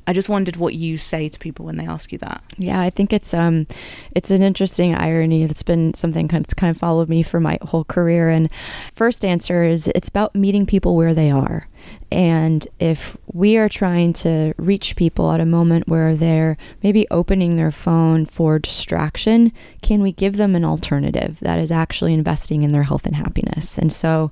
I 0.06 0.12
just 0.12 0.28
wondered 0.28 0.56
what 0.56 0.74
you 0.74 0.98
say 0.98 1.28
to 1.28 1.38
people 1.38 1.64
when 1.64 1.76
they 1.76 1.86
ask 1.86 2.12
you 2.12 2.18
that. 2.18 2.42
Yeah, 2.58 2.80
I 2.80 2.90
think 2.90 3.12
it's 3.12 3.32
um, 3.32 3.66
it's 4.14 4.30
an 4.30 4.42
interesting 4.42 4.94
irony 4.94 5.46
that's 5.46 5.62
been 5.62 5.94
something 5.94 6.26
that's 6.26 6.54
kind 6.54 6.70
of 6.70 6.76
followed 6.76 7.08
me 7.08 7.22
for 7.22 7.40
my 7.40 7.58
whole 7.62 7.84
career. 7.84 8.28
And 8.28 8.50
first 8.92 9.24
answer 9.24 9.64
is 9.64 9.88
it's 9.94 10.08
about 10.08 10.34
meeting 10.34 10.66
people 10.66 10.96
where 10.96 11.14
they 11.14 11.30
are. 11.30 11.68
And 12.10 12.68
if 12.78 13.16
we 13.32 13.56
are 13.56 13.68
trying 13.68 14.12
to 14.14 14.52
reach 14.58 14.96
people 14.96 15.32
at 15.32 15.40
a 15.40 15.46
moment 15.46 15.88
where 15.88 16.14
they're 16.14 16.58
maybe 16.82 17.06
opening 17.10 17.56
their 17.56 17.70
phone 17.70 18.26
for 18.26 18.58
distraction, 18.58 19.50
can 19.80 20.02
we 20.02 20.12
give 20.12 20.36
them 20.36 20.54
an 20.54 20.64
alternative 20.64 21.38
that 21.40 21.58
is 21.58 21.72
actually 21.72 22.12
investing 22.12 22.62
in 22.62 22.72
their 22.72 22.82
health 22.82 23.06
and 23.06 23.16
happiness? 23.16 23.78
And 23.78 23.90
so 23.90 24.30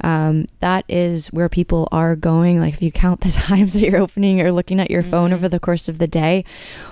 um, 0.00 0.46
that 0.58 0.84
is 0.88 1.28
where 1.28 1.48
people 1.48 1.88
are 1.92 2.16
going. 2.16 2.58
Like 2.58 2.74
if 2.74 2.82
you 2.82 2.90
count 2.90 3.20
the 3.20 3.30
times 3.30 3.74
that 3.74 3.80
you're 3.80 4.00
opening 4.00 4.40
or 4.40 4.50
looking 4.50 4.80
at 4.80 4.90
your 4.90 5.02
mm-hmm. 5.02 5.10
phone 5.10 5.32
over 5.32 5.48
the 5.48 5.60
course 5.60 5.88
of 5.88 5.98
the 5.98 6.08
day, 6.08 6.44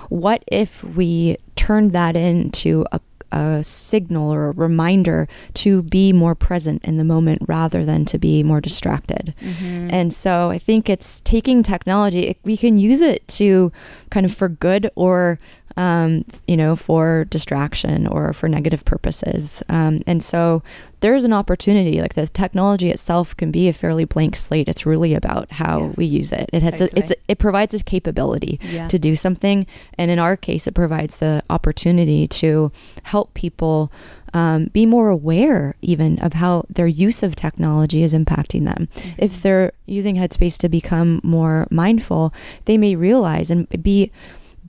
what 0.07 0.43
if 0.47 0.83
we 0.83 1.37
turned 1.55 1.91
that 1.91 2.15
into 2.15 2.85
a 2.91 2.99
a 3.31 3.63
signal 3.63 4.33
or 4.33 4.49
a 4.49 4.51
reminder 4.51 5.27
to 5.55 5.81
be 5.83 6.13
more 6.13 6.35
present 6.35 6.83
in 6.83 6.97
the 6.97 7.03
moment 7.03 7.41
rather 7.47 7.85
than 7.85 8.05
to 8.05 8.17
be 8.17 8.43
more 8.43 8.61
distracted. 8.61 9.33
Mm-hmm. 9.41 9.89
And 9.91 10.13
so 10.13 10.49
I 10.49 10.59
think 10.59 10.89
it's 10.89 11.21
taking 11.21 11.63
technology, 11.63 12.37
we 12.43 12.57
can 12.57 12.77
use 12.77 13.01
it 13.01 13.27
to 13.29 13.71
kind 14.09 14.25
of 14.25 14.33
for 14.33 14.49
good 14.49 14.89
or 14.95 15.39
um, 15.77 16.25
you 16.47 16.57
know, 16.57 16.75
for 16.75 17.25
distraction 17.25 18.07
or 18.07 18.33
for 18.33 18.47
negative 18.49 18.83
purposes. 18.85 19.63
Um, 19.69 19.99
and 20.05 20.23
so 20.23 20.63
there's 20.99 21.23
an 21.23 21.33
opportunity. 21.33 22.01
Like 22.01 22.13
the 22.13 22.27
technology 22.27 22.89
itself 22.89 23.35
can 23.35 23.51
be 23.51 23.67
a 23.67 23.73
fairly 23.73 24.05
blank 24.05 24.35
slate. 24.35 24.67
It's 24.67 24.85
really 24.85 25.13
about 25.13 25.51
how 25.51 25.79
yeah. 25.79 25.93
we 25.97 26.05
use 26.05 26.31
it. 26.31 26.49
It 26.53 26.61
has 26.63 26.81
a, 26.81 26.97
it's 26.97 27.13
it 27.27 27.39
provides 27.39 27.73
a 27.73 27.83
capability 27.83 28.59
yeah. 28.63 28.87
to 28.87 28.99
do 28.99 29.15
something, 29.15 29.65
and 29.97 30.11
in 30.11 30.19
our 30.19 30.37
case, 30.37 30.67
it 30.67 30.73
provides 30.73 31.17
the 31.17 31.43
opportunity 31.49 32.27
to 32.27 32.71
help 33.03 33.33
people. 33.33 33.91
Um, 34.33 34.67
be 34.67 34.85
more 34.85 35.09
aware 35.09 35.75
even 35.81 36.17
of 36.19 36.31
how 36.31 36.63
their 36.69 36.87
use 36.87 37.21
of 37.21 37.35
technology 37.35 38.01
is 38.01 38.13
impacting 38.13 38.63
them. 38.63 38.87
Mm-hmm. 38.95 39.09
If 39.17 39.41
they're 39.41 39.73
using 39.85 40.15
Headspace 40.15 40.57
to 40.59 40.69
become 40.69 41.19
more 41.21 41.67
mindful, 41.69 42.33
they 42.63 42.77
may 42.77 42.95
realize 42.95 43.51
and 43.51 43.67
be 43.83 44.09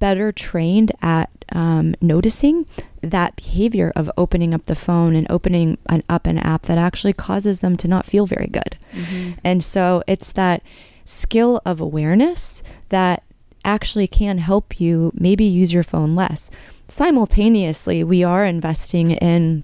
better 0.03 0.33
trained 0.33 0.91
at 1.01 1.31
um, 1.53 1.95
noticing 2.01 2.67
that 3.03 3.37
behavior 3.37 3.93
of 3.95 4.11
opening 4.19 4.53
up 4.53 4.67
the 4.67 4.75
phone 4.75 5.15
and 5.15 5.31
opening 5.31 5.79
an, 5.87 6.03
up 6.09 6.27
an 6.27 6.39
app 6.39 6.63
that 6.63 6.77
actually 6.77 7.13
causes 7.13 7.61
them 7.61 7.77
to 7.77 7.87
not 7.87 8.05
feel 8.05 8.27
very 8.27 8.49
good. 8.49 8.77
Mm-hmm. 8.93 9.35
And 9.45 9.63
so 9.63 10.03
it's 10.09 10.33
that 10.33 10.65
skill 11.05 11.63
of 11.65 11.81
awareness 11.81 12.65
that 12.89 13.23
actually 13.65 14.09
can 14.09 14.39
help 14.39 14.81
you 14.81 15.13
maybe 15.15 15.45
use 15.45 15.73
your 15.73 15.85
phone 15.85 16.17
less. 16.17 16.51
Simultaneously, 16.89 18.03
we 18.03 18.25
are 18.25 18.45
investing 18.45 19.13
in 19.13 19.63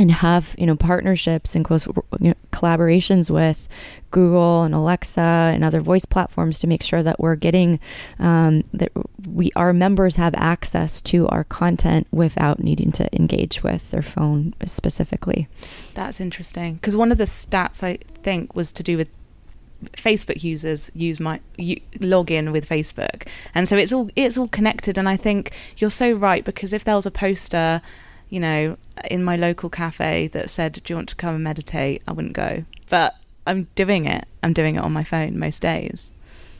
and 0.00 0.10
have 0.10 0.54
you 0.56 0.64
know 0.66 0.74
partnerships 0.74 1.54
and 1.54 1.62
close 1.62 1.86
you 1.86 2.30
know, 2.30 2.34
collaborations 2.52 3.30
with 3.30 3.68
Google 4.10 4.62
and 4.62 4.74
Alexa 4.74 5.20
and 5.20 5.62
other 5.62 5.82
voice 5.82 6.06
platforms 6.06 6.58
to 6.60 6.66
make 6.66 6.82
sure 6.82 7.02
that 7.02 7.20
we're 7.20 7.36
getting 7.36 7.78
um, 8.18 8.64
that 8.72 8.90
we 9.28 9.52
our 9.54 9.74
members 9.74 10.16
have 10.16 10.34
access 10.36 11.02
to 11.02 11.28
our 11.28 11.44
content 11.44 12.06
without 12.10 12.60
needing 12.60 12.90
to 12.92 13.14
engage 13.14 13.62
with 13.62 13.90
their 13.90 14.02
phone 14.02 14.54
specifically. 14.64 15.46
That's 15.92 16.18
interesting 16.18 16.74
because 16.76 16.96
one 16.96 17.12
of 17.12 17.18
the 17.18 17.24
stats 17.24 17.82
I 17.82 17.98
think 18.22 18.56
was 18.56 18.72
to 18.72 18.82
do 18.82 18.96
with 18.96 19.08
Facebook 19.96 20.42
users 20.42 20.90
use 20.94 21.20
my 21.20 21.40
you, 21.56 21.78
log 22.00 22.30
in 22.30 22.52
with 22.52 22.66
Facebook, 22.66 23.28
and 23.54 23.68
so 23.68 23.76
it's 23.76 23.92
all 23.92 24.10
it's 24.16 24.38
all 24.38 24.48
connected. 24.48 24.96
And 24.96 25.10
I 25.10 25.18
think 25.18 25.52
you're 25.76 25.90
so 25.90 26.12
right 26.12 26.42
because 26.42 26.72
if 26.72 26.84
there 26.84 26.96
was 26.96 27.04
a 27.04 27.10
poster 27.10 27.82
you 28.30 28.40
know, 28.40 28.76
in 29.10 29.22
my 29.22 29.36
local 29.36 29.68
cafe 29.68 30.28
that 30.28 30.50
said, 30.50 30.72
"Do 30.72 30.92
you 30.92 30.96
want 30.96 31.10
to 31.10 31.16
come 31.16 31.34
and 31.34 31.44
meditate?" 31.44 32.02
I 32.08 32.12
wouldn't 32.12 32.34
go, 32.34 32.64
but 32.88 33.16
I'm 33.46 33.68
doing 33.74 34.06
it. 34.06 34.26
I'm 34.42 34.52
doing 34.52 34.76
it 34.76 34.82
on 34.82 34.92
my 34.92 35.04
phone 35.04 35.38
most 35.38 35.60
days. 35.60 36.10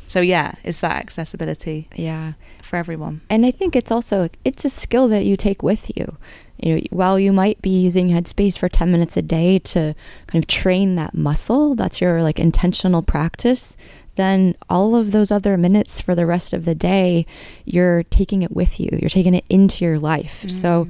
So 0.06 0.20
yeah, 0.20 0.54
it's 0.64 0.80
that 0.80 0.96
accessibility. 0.96 1.88
Yeah, 1.94 2.33
for 2.61 2.76
everyone. 2.76 3.20
And 3.30 3.46
I 3.46 3.52
think 3.52 3.76
it's 3.76 3.92
also 3.92 4.28
it's 4.44 4.64
a 4.64 4.70
skill 4.70 5.09
that 5.09 5.24
you 5.24 5.37
take 5.37 5.62
with 5.62 5.96
you. 5.96 6.16
You 6.59 6.74
know, 6.74 6.83
while 6.90 7.18
you 7.18 7.33
might 7.33 7.62
be 7.62 7.70
using 7.70 8.11
Headspace 8.11 8.59
for 8.59 8.68
10 8.68 8.92
minutes 8.92 9.16
a 9.16 9.22
day 9.22 9.59
to 9.61 9.94
kind 10.26 10.44
of 10.44 10.46
train 10.46 10.96
that 10.96 11.14
muscle, 11.14 11.74
that's 11.74 12.02
your 12.02 12.22
like 12.22 12.38
intentional 12.38 13.02
practice 13.02 13.76
then 14.16 14.54
all 14.68 14.94
of 14.94 15.12
those 15.12 15.30
other 15.30 15.56
minutes 15.56 16.00
for 16.00 16.14
the 16.14 16.26
rest 16.26 16.52
of 16.52 16.64
the 16.64 16.74
day, 16.74 17.24
you're 17.64 18.02
taking 18.04 18.42
it 18.42 18.52
with 18.52 18.78
you. 18.78 18.90
You're 19.00 19.09
taking 19.09 19.35
it 19.35 19.44
into 19.48 19.85
your 19.85 19.98
life. 19.98 20.44
Mm. 20.46 20.50
So 20.50 20.88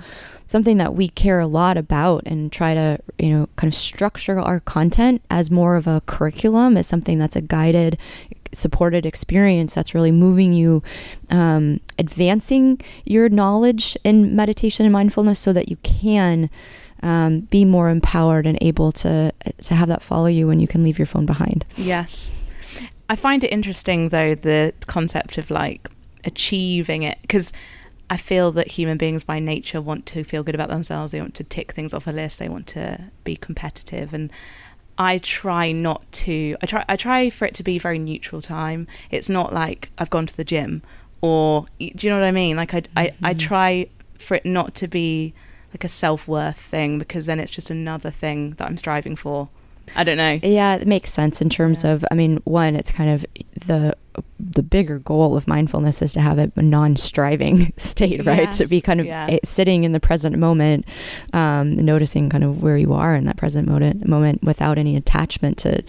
something 0.50 0.78
that 0.78 0.94
we 0.94 1.06
care 1.06 1.38
a 1.38 1.46
lot 1.46 1.76
about 1.76 2.24
and 2.26 2.50
try 2.50 2.74
to, 2.74 2.98
you 3.20 3.30
know, 3.30 3.48
kind 3.54 3.72
of 3.72 3.74
structure 3.74 4.40
our 4.40 4.58
content 4.58 5.22
as 5.30 5.48
more 5.48 5.76
of 5.76 5.86
a 5.86 6.02
curriculum 6.06 6.76
as 6.76 6.88
something 6.88 7.20
that's 7.20 7.36
a 7.36 7.40
guided 7.40 7.96
supported 8.52 9.06
experience 9.06 9.76
that's 9.76 9.94
really 9.94 10.10
moving 10.10 10.52
you, 10.52 10.82
um, 11.30 11.78
advancing 12.00 12.80
your 13.04 13.28
knowledge 13.28 13.96
in 14.02 14.34
meditation 14.34 14.84
and 14.84 14.92
mindfulness 14.92 15.38
so 15.38 15.52
that 15.52 15.68
you 15.68 15.76
can 15.84 16.50
um, 17.04 17.40
be 17.42 17.64
more 17.64 17.88
empowered 17.88 18.44
and 18.44 18.58
able 18.60 18.90
to 18.90 19.32
to 19.62 19.74
have 19.74 19.86
that 19.86 20.02
follow 20.02 20.26
you 20.26 20.48
when 20.48 20.58
you 20.58 20.66
can 20.66 20.82
leave 20.82 20.98
your 20.98 21.06
phone 21.06 21.26
behind. 21.26 21.64
Yes, 21.76 22.32
I 23.08 23.14
find 23.14 23.44
it 23.44 23.52
interesting 23.52 24.08
though 24.08 24.34
the 24.34 24.74
concept 24.86 25.38
of 25.38 25.48
like 25.50 25.88
achieving 26.24 27.04
it 27.04 27.18
because 27.22 27.52
I 28.10 28.16
feel 28.16 28.50
that 28.52 28.72
human 28.72 28.98
beings 28.98 29.22
by 29.22 29.38
nature 29.38 29.80
want 29.80 30.04
to 30.06 30.24
feel 30.24 30.42
good 30.42 30.56
about 30.56 30.68
themselves. 30.68 31.12
They 31.12 31.20
want 31.20 31.36
to 31.36 31.44
tick 31.44 31.72
things 31.72 31.94
off 31.94 32.08
a 32.08 32.10
list. 32.10 32.40
They 32.40 32.48
want 32.48 32.66
to 32.68 33.04
be 33.22 33.36
competitive, 33.36 34.12
and 34.12 34.30
I 34.98 35.18
try 35.18 35.70
not 35.70 36.10
to. 36.12 36.56
I 36.60 36.66
try. 36.66 36.84
I 36.88 36.96
try 36.96 37.30
for 37.30 37.44
it 37.44 37.54
to 37.54 37.62
be 37.62 37.78
very 37.78 38.00
neutral 38.00 38.42
time. 38.42 38.88
It's 39.12 39.28
not 39.28 39.52
like 39.52 39.90
I've 39.96 40.10
gone 40.10 40.26
to 40.26 40.36
the 40.36 40.44
gym, 40.44 40.82
or 41.20 41.66
do 41.78 41.92
you 42.00 42.10
know 42.10 42.16
what 42.16 42.26
I 42.26 42.32
mean? 42.32 42.56
Like 42.56 42.74
I, 42.74 42.82
I, 42.96 43.06
mm-hmm. 43.06 43.26
I 43.26 43.34
try 43.34 43.86
for 44.18 44.34
it 44.34 44.44
not 44.44 44.74
to 44.74 44.88
be 44.88 45.32
like 45.72 45.84
a 45.84 45.88
self 45.88 46.26
worth 46.26 46.60
thing 46.60 46.98
because 46.98 47.26
then 47.26 47.38
it's 47.38 47.52
just 47.52 47.70
another 47.70 48.10
thing 48.10 48.52
that 48.52 48.66
I'm 48.66 48.76
striving 48.76 49.14
for. 49.14 49.48
I 49.94 50.04
don't 50.04 50.16
know. 50.16 50.38
Yeah, 50.42 50.76
it 50.76 50.86
makes 50.86 51.12
sense 51.12 51.40
in 51.40 51.50
terms 51.50 51.84
yeah. 51.84 51.92
of. 51.92 52.04
I 52.10 52.14
mean, 52.14 52.40
one, 52.44 52.76
it's 52.76 52.90
kind 52.90 53.10
of 53.10 53.26
the 53.66 53.94
the 54.38 54.62
bigger 54.62 54.98
goal 54.98 55.36
of 55.36 55.46
mindfulness 55.46 56.02
is 56.02 56.12
to 56.12 56.20
have 56.20 56.38
a 56.38 56.50
non-striving 56.60 57.72
state, 57.76 58.24
right? 58.26 58.44
Yes. 58.44 58.58
To 58.58 58.66
be 58.66 58.80
kind 58.80 59.00
of 59.00 59.06
yeah. 59.06 59.38
sitting 59.44 59.84
in 59.84 59.92
the 59.92 60.00
present 60.00 60.36
moment, 60.36 60.84
um, 61.32 61.76
noticing 61.76 62.28
kind 62.28 62.42
of 62.42 62.62
where 62.62 62.76
you 62.76 62.92
are 62.92 63.14
in 63.14 63.24
that 63.26 63.36
present 63.36 63.68
moment, 63.68 64.06
moment 64.06 64.42
without 64.42 64.78
any 64.78 64.96
attachment 64.96 65.58
to 65.58 65.82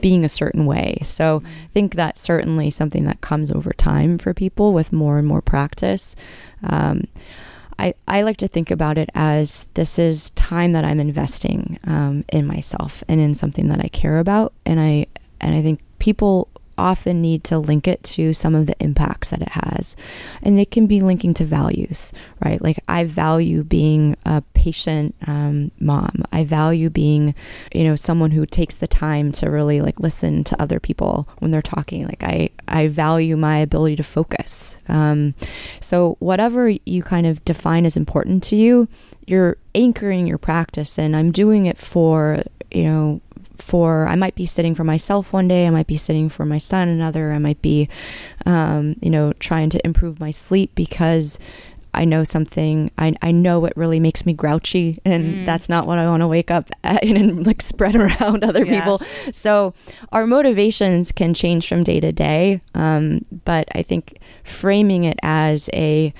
being 0.00 0.24
a 0.24 0.28
certain 0.28 0.66
way. 0.66 0.98
So, 1.02 1.40
mm-hmm. 1.40 1.46
I 1.46 1.68
think 1.72 1.94
that's 1.94 2.20
certainly 2.20 2.70
something 2.70 3.04
that 3.04 3.20
comes 3.20 3.50
over 3.50 3.72
time 3.72 4.18
for 4.18 4.34
people 4.34 4.72
with 4.72 4.92
more 4.92 5.18
and 5.18 5.26
more 5.26 5.42
practice. 5.42 6.16
Um, 6.64 7.04
I, 7.78 7.94
I 8.06 8.22
like 8.22 8.38
to 8.38 8.48
think 8.48 8.70
about 8.70 8.98
it 8.98 9.08
as 9.14 9.64
this 9.74 9.98
is 9.98 10.30
time 10.30 10.72
that 10.72 10.84
I'm 10.84 10.98
investing 10.98 11.78
um, 11.84 12.24
in 12.28 12.46
myself 12.46 13.04
and 13.08 13.20
in 13.20 13.34
something 13.34 13.68
that 13.68 13.80
I 13.80 13.88
care 13.88 14.18
about, 14.18 14.52
and 14.66 14.80
I 14.80 15.06
and 15.40 15.54
I 15.54 15.62
think 15.62 15.80
people 15.98 16.48
often 16.78 17.20
need 17.20 17.44
to 17.44 17.58
link 17.58 17.86
it 17.86 18.02
to 18.04 18.32
some 18.32 18.54
of 18.54 18.66
the 18.66 18.76
impacts 18.80 19.30
that 19.30 19.42
it 19.42 19.50
has. 19.50 19.96
And 20.42 20.58
it 20.58 20.70
can 20.70 20.86
be 20.86 21.00
linking 21.00 21.34
to 21.34 21.44
values, 21.44 22.12
right? 22.44 22.62
Like, 22.62 22.78
I 22.88 23.04
value 23.04 23.64
being 23.64 24.16
a 24.24 24.42
patient 24.54 25.14
um, 25.26 25.70
mom. 25.80 26.22
I 26.32 26.44
value 26.44 26.88
being, 26.88 27.34
you 27.72 27.84
know, 27.84 27.96
someone 27.96 28.30
who 28.30 28.46
takes 28.46 28.76
the 28.76 28.86
time 28.86 29.32
to 29.32 29.50
really 29.50 29.80
like 29.80 30.00
listen 30.00 30.44
to 30.44 30.62
other 30.62 30.80
people 30.80 31.28
when 31.38 31.50
they're 31.50 31.62
talking. 31.62 32.06
Like, 32.06 32.22
I, 32.22 32.50
I 32.66 32.88
value 32.88 33.36
my 33.36 33.58
ability 33.58 33.96
to 33.96 34.02
focus. 34.02 34.78
Um, 34.88 35.34
so, 35.80 36.16
whatever 36.20 36.68
you 36.68 37.02
kind 37.02 37.26
of 37.26 37.44
define 37.44 37.84
as 37.84 37.96
important 37.96 38.42
to 38.44 38.56
you, 38.56 38.88
you're 39.26 39.58
anchoring 39.74 40.26
your 40.26 40.38
practice, 40.38 40.98
and 40.98 41.14
I'm 41.14 41.32
doing 41.32 41.66
it 41.66 41.76
for, 41.78 42.42
you 42.70 42.84
know, 42.84 43.20
for 43.62 44.06
I 44.06 44.16
might 44.16 44.34
be 44.34 44.46
sitting 44.46 44.74
for 44.74 44.84
myself 44.84 45.32
one 45.32 45.48
day, 45.48 45.66
I 45.66 45.70
might 45.70 45.86
be 45.86 45.96
sitting 45.96 46.28
for 46.28 46.44
my 46.44 46.58
son 46.58 46.88
another, 46.88 47.32
I 47.32 47.38
might 47.38 47.60
be, 47.62 47.88
um, 48.46 48.96
you 49.00 49.10
know, 49.10 49.32
trying 49.34 49.70
to 49.70 49.84
improve 49.84 50.20
my 50.20 50.30
sleep 50.30 50.74
because 50.74 51.38
I 51.94 52.04
know 52.04 52.22
something. 52.24 52.90
I 52.98 53.14
I 53.22 53.32
know 53.32 53.60
what 53.60 53.76
really 53.76 54.00
makes 54.00 54.26
me 54.26 54.32
grouchy, 54.32 54.98
and 55.04 55.34
mm. 55.34 55.46
that's 55.46 55.68
not 55.68 55.86
what 55.86 55.98
I 55.98 56.06
want 56.06 56.20
to 56.20 56.28
wake 56.28 56.50
up 56.50 56.70
at 56.84 57.02
and 57.02 57.46
like 57.46 57.62
spread 57.62 57.96
around 57.96 58.44
other 58.44 58.64
yes. 58.64 58.74
people. 58.74 59.02
So 59.32 59.74
our 60.12 60.26
motivations 60.26 61.12
can 61.12 61.34
change 61.34 61.68
from 61.68 61.84
day 61.84 62.00
to 62.00 62.12
day, 62.12 62.60
um, 62.74 63.24
but 63.44 63.68
I 63.74 63.82
think 63.82 64.18
framing 64.44 65.04
it 65.04 65.18
as 65.22 65.68
a 65.72 66.12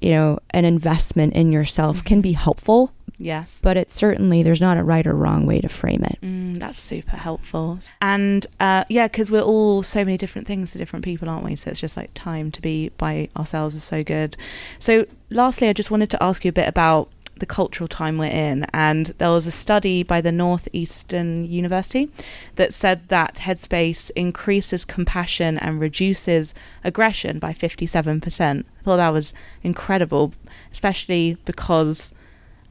you 0.00 0.10
know 0.10 0.38
an 0.50 0.64
investment 0.64 1.34
in 1.34 1.52
yourself 1.52 1.98
mm-hmm. 1.98 2.06
can 2.06 2.20
be 2.20 2.32
helpful 2.32 2.92
Yes. 3.22 3.60
But 3.62 3.76
it's 3.76 3.94
certainly, 3.94 4.42
there's 4.42 4.60
not 4.60 4.76
a 4.76 4.82
right 4.82 5.06
or 5.06 5.14
wrong 5.14 5.46
way 5.46 5.60
to 5.60 5.68
frame 5.68 6.02
it. 6.02 6.18
Mm, 6.22 6.58
that's 6.58 6.78
super 6.78 7.16
helpful. 7.16 7.78
And 8.00 8.44
uh, 8.58 8.84
yeah, 8.88 9.06
because 9.06 9.30
we're 9.30 9.42
all 9.42 9.84
so 9.84 10.04
many 10.04 10.18
different 10.18 10.48
things 10.48 10.72
to 10.72 10.78
different 10.78 11.04
people, 11.04 11.28
aren't 11.28 11.44
we? 11.44 11.54
So 11.54 11.70
it's 11.70 11.80
just 11.80 11.96
like 11.96 12.10
time 12.14 12.50
to 12.50 12.60
be 12.60 12.88
by 12.98 13.28
ourselves 13.36 13.76
is 13.76 13.84
so 13.84 14.02
good. 14.02 14.36
So, 14.80 15.06
lastly, 15.30 15.68
I 15.68 15.72
just 15.72 15.90
wanted 15.90 16.10
to 16.10 16.22
ask 16.22 16.44
you 16.44 16.48
a 16.48 16.52
bit 16.52 16.68
about 16.68 17.10
the 17.38 17.46
cultural 17.46 17.86
time 17.86 18.18
we're 18.18 18.26
in. 18.26 18.66
And 18.72 19.06
there 19.18 19.30
was 19.30 19.46
a 19.46 19.52
study 19.52 20.02
by 20.02 20.20
the 20.20 20.32
Northeastern 20.32 21.44
University 21.44 22.10
that 22.56 22.74
said 22.74 23.08
that 23.08 23.36
Headspace 23.36 24.10
increases 24.16 24.84
compassion 24.84 25.58
and 25.58 25.80
reduces 25.80 26.54
aggression 26.82 27.38
by 27.38 27.52
57%. 27.52 28.60
I 28.60 28.82
thought 28.82 28.96
that 28.96 29.08
was 29.10 29.32
incredible, 29.62 30.34
especially 30.72 31.36
because 31.44 32.12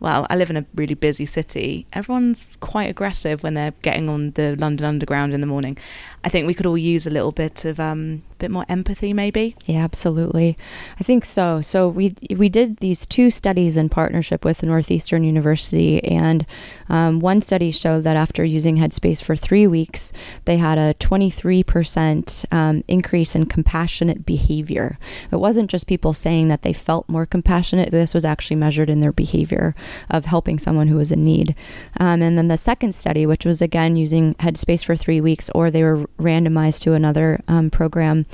well, 0.01 0.25
I 0.31 0.35
live 0.35 0.49
in 0.49 0.57
a 0.57 0.65
really 0.73 0.95
busy 0.95 1.27
city. 1.27 1.85
Everyone's 1.93 2.47
quite 2.59 2.89
aggressive 2.89 3.43
when 3.43 3.53
they're 3.53 3.75
getting 3.83 4.09
on 4.09 4.31
the 4.31 4.55
London 4.55 4.87
Underground 4.87 5.31
in 5.31 5.41
the 5.41 5.47
morning. 5.47 5.77
I 6.23 6.29
think 6.29 6.47
we 6.47 6.55
could 6.55 6.65
all 6.65 6.77
use 6.77 7.05
a 7.05 7.11
little 7.11 7.31
bit 7.31 7.65
of 7.65 7.79
um, 7.79 8.23
bit 8.41 8.51
more 8.51 8.65
empathy, 8.67 9.13
maybe. 9.13 9.55
Yeah, 9.65 9.83
absolutely. 9.83 10.57
I 10.99 11.03
think 11.03 11.23
so. 11.23 11.61
So 11.61 11.87
we 11.87 12.15
we 12.35 12.49
did 12.49 12.77
these 12.77 13.05
two 13.05 13.29
studies 13.29 13.77
in 13.77 13.89
partnership 13.89 14.43
with 14.43 14.63
Northeastern 14.63 15.23
University, 15.23 16.03
and 16.03 16.45
um, 16.89 17.19
one 17.19 17.41
study 17.41 17.71
showed 17.71 18.03
that 18.03 18.17
after 18.17 18.43
using 18.43 18.77
Headspace 18.77 19.23
for 19.23 19.35
three 19.35 19.67
weeks, 19.67 20.11
they 20.45 20.57
had 20.57 20.77
a 20.77 20.95
23% 20.95 22.51
um, 22.51 22.83
increase 22.87 23.35
in 23.35 23.45
compassionate 23.45 24.25
behavior. 24.25 24.97
It 25.31 25.37
wasn't 25.37 25.69
just 25.69 25.87
people 25.87 26.13
saying 26.13 26.47
that 26.47 26.63
they 26.63 26.73
felt 26.73 27.07
more 27.07 27.25
compassionate. 27.25 27.91
This 27.91 28.13
was 28.13 28.25
actually 28.25 28.57
measured 28.57 28.89
in 28.89 28.99
their 28.99 29.11
behavior 29.11 29.75
of 30.09 30.25
helping 30.25 30.59
someone 30.59 30.87
who 30.87 30.97
was 30.97 31.11
in 31.11 31.23
need. 31.23 31.55
Um, 31.99 32.21
and 32.21 32.37
then 32.37 32.47
the 32.47 32.57
second 32.57 32.93
study, 32.93 33.25
which 33.25 33.45
was 33.45 33.61
again 33.61 33.95
using 33.95 34.35
Headspace 34.35 34.83
for 34.83 34.95
three 34.95 35.21
weeks, 35.21 35.49
or 35.55 35.71
they 35.71 35.83
were 35.83 36.07
randomized 36.19 36.81
to 36.83 36.93
another 36.93 37.41
um, 37.47 37.69
program, 37.69 38.25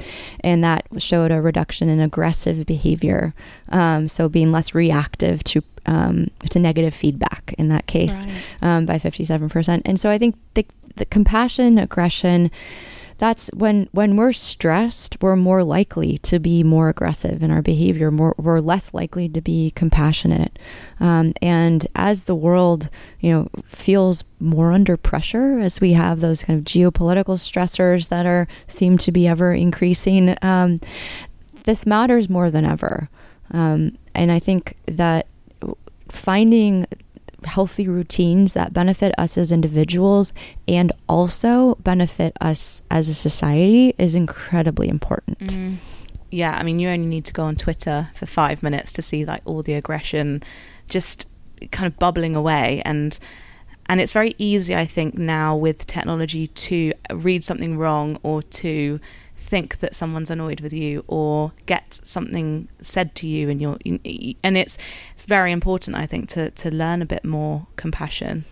and 0.41 0.63
that 0.63 0.85
showed 0.97 1.31
a 1.31 1.41
reduction 1.41 1.89
in 1.89 1.99
aggressive 1.99 2.65
behavior. 2.65 3.33
Um, 3.69 4.07
so 4.07 4.29
being 4.29 4.51
less 4.51 4.73
reactive 4.73 5.43
to 5.45 5.63
um, 5.87 6.27
to 6.49 6.59
negative 6.59 6.93
feedback 6.93 7.55
in 7.57 7.69
that 7.69 7.87
case 7.87 8.25
right. 8.25 8.77
Um, 8.77 8.85
by 8.85 8.99
57%. 8.99 9.81
And 9.85 9.99
so 9.99 10.09
I 10.09 10.17
think 10.17 10.35
the, 10.53 10.65
the 10.97 11.05
compassion, 11.05 11.77
aggression, 11.77 12.51
that's 13.17 13.47
when 13.53 13.88
when 13.91 14.15
we're 14.15 14.32
stressed 14.32 15.21
we're 15.21 15.36
more 15.36 15.63
likely 15.63 16.17
to 16.19 16.39
be 16.39 16.63
more 16.63 16.89
aggressive 16.89 17.41
in 17.41 17.51
our 17.51 17.62
behavior 17.62 18.12
more 18.12 18.36
we're 18.38 18.60
less 18.60 18.93
likely 18.93 19.27
to 19.30 19.41
be 19.41 19.71
compassionate. 19.71 20.58
Um, 20.99 21.34
and 21.41 21.86
as 21.95 22.25
the 22.25 22.36
world 22.36 22.89
you 23.19 23.32
know 23.32 23.49
feels 23.65 24.23
more 24.39 24.71
under 24.71 24.97
pressure 24.97 25.60
as 25.60 25.82
we 25.82 25.93
have 25.93 26.19
those 26.19 26.43
kind 26.43 26.60
of 26.60 26.65
geopolitical 26.65 27.38
stressors 27.38 28.10
that 28.10 28.25
are 28.25 28.47
seem 28.67 28.97
to 28.99 29.12
be 29.12 29.27
ever 29.27 29.53
increasing 29.53 30.36
um, 30.41 30.80
this 31.63 31.86
matters 31.86 32.30
more 32.30 32.49
than 32.49 32.65
ever. 32.65 33.10
Um, 33.51 33.97
and 34.13 34.32
i 34.32 34.39
think 34.39 34.75
that 34.88 35.27
finding 36.10 36.86
healthy 37.47 37.88
routines 37.88 38.53
that 38.53 38.73
benefit 38.73 39.13
us 39.17 39.38
as 39.38 39.51
individuals 39.51 40.31
and 40.67 40.91
also 41.10 41.75
benefit 41.75 42.36
us 42.41 42.83
as 42.91 43.10
a 43.10 43.13
society 43.13 43.95
is 43.97 44.15
incredibly 44.15 44.89
important. 44.89 45.57
Mm. 45.57 45.75
Yeah, 46.29 46.51
I 46.51 46.63
mean, 46.63 46.79
you 46.79 46.89
only 46.89 47.05
need 47.05 47.25
to 47.25 47.33
go 47.33 47.43
on 47.43 47.55
Twitter 47.55 48.10
for 48.13 48.25
five 48.25 48.62
minutes 48.62 48.93
to 48.93 49.01
see 49.01 49.25
like 49.25 49.41
all 49.45 49.63
the 49.63 49.73
aggression 49.73 50.43
just 50.89 51.27
kind 51.71 51.88
of 51.88 51.97
bubbling 51.97 52.36
away 52.36 52.81
and 52.86 53.17
and 53.88 53.99
it's 53.99 54.12
very 54.12 54.36
easy 54.38 54.75
i 54.75 54.86
think 54.86 55.17
now 55.17 55.55
with 55.55 55.88
technology 55.88 56.47
to 56.47 56.93
read 57.12 57.43
something 57.43 57.77
wrong 57.77 58.17
or 58.23 58.43
to 58.43 58.99
think 59.38 59.80
that 59.80 59.95
someone's 59.95 60.30
annoyed 60.30 60.60
with 60.60 60.73
you 60.73 61.04
or 61.08 61.54
get 61.65 62.00
something 62.04 62.67
said 62.82 63.15
to 63.15 63.28
you 63.28 63.50
and 63.50 63.62
you're 63.62 63.78
and 64.43 64.58
it's 64.58 64.78
it's 65.13 65.23
very 65.23 65.52
important 65.52 65.95
i 65.95 66.06
think 66.06 66.28
to 66.28 66.52
to 66.52 66.69
learn 66.69 67.02
a 67.02 67.06
bit 67.06 67.23
more 67.23 67.65
compassion 67.78 68.43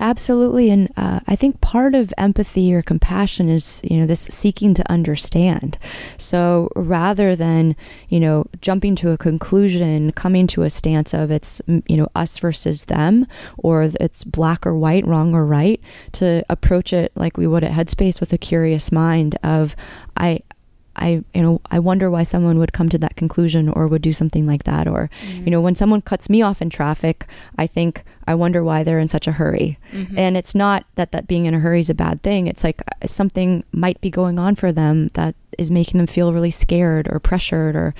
Absolutely. 0.00 0.70
And 0.70 0.92
uh, 0.96 1.20
I 1.26 1.34
think 1.34 1.60
part 1.60 1.94
of 1.94 2.12
empathy 2.16 2.72
or 2.74 2.82
compassion 2.82 3.48
is, 3.48 3.80
you 3.82 3.98
know, 3.98 4.06
this 4.06 4.20
seeking 4.20 4.74
to 4.74 4.90
understand. 4.90 5.78
So 6.16 6.70
rather 6.76 7.34
than, 7.34 7.74
you 8.08 8.20
know, 8.20 8.46
jumping 8.60 8.94
to 8.96 9.10
a 9.10 9.18
conclusion, 9.18 10.12
coming 10.12 10.46
to 10.48 10.62
a 10.62 10.70
stance 10.70 11.14
of 11.14 11.30
it's, 11.30 11.60
you 11.66 11.96
know, 11.96 12.08
us 12.14 12.38
versus 12.38 12.84
them, 12.84 13.26
or 13.56 13.90
it's 14.00 14.24
black 14.24 14.66
or 14.66 14.76
white, 14.76 15.06
wrong 15.06 15.34
or 15.34 15.44
right, 15.44 15.80
to 16.12 16.44
approach 16.48 16.92
it 16.92 17.12
like 17.16 17.36
we 17.36 17.46
would 17.46 17.64
at 17.64 17.72
Headspace 17.72 18.20
with 18.20 18.32
a 18.32 18.38
curious 18.38 18.92
mind 18.92 19.36
of, 19.42 19.74
I, 20.16 20.42
I 20.98 21.24
you 21.32 21.42
know 21.42 21.60
I 21.70 21.78
wonder 21.78 22.10
why 22.10 22.24
someone 22.24 22.58
would 22.58 22.72
come 22.72 22.88
to 22.88 22.98
that 22.98 23.16
conclusion 23.16 23.68
or 23.68 23.86
would 23.86 24.02
do 24.02 24.12
something 24.12 24.46
like 24.46 24.64
that 24.64 24.88
or 24.88 25.10
mm-hmm. 25.22 25.44
you 25.44 25.50
know 25.50 25.60
when 25.60 25.76
someone 25.76 26.02
cuts 26.02 26.28
me 26.28 26.42
off 26.42 26.60
in 26.60 26.70
traffic 26.70 27.26
I 27.56 27.66
think 27.66 28.04
I 28.28 28.34
wonder 28.34 28.62
why 28.62 28.82
they're 28.82 28.98
in 28.98 29.08
such 29.08 29.26
a 29.26 29.32
hurry 29.32 29.78
mm-hmm. 29.90 30.18
and 30.18 30.36
it's 30.36 30.54
not 30.54 30.84
that 30.96 31.12
that 31.12 31.26
being 31.26 31.46
in 31.46 31.54
a 31.54 31.60
hurry 31.60 31.80
is 31.80 31.88
a 31.88 31.94
bad 31.94 32.22
thing 32.22 32.46
it's 32.46 32.62
like 32.62 32.82
uh, 32.82 33.06
something 33.06 33.64
might 33.72 33.98
be 34.02 34.10
going 34.10 34.38
on 34.38 34.54
for 34.54 34.70
them 34.70 35.08
that 35.14 35.34
is 35.56 35.70
making 35.70 35.96
them 35.96 36.06
feel 36.06 36.34
really 36.34 36.50
scared 36.50 37.08
or 37.10 37.18
pressured 37.18 37.74
or 37.74 37.94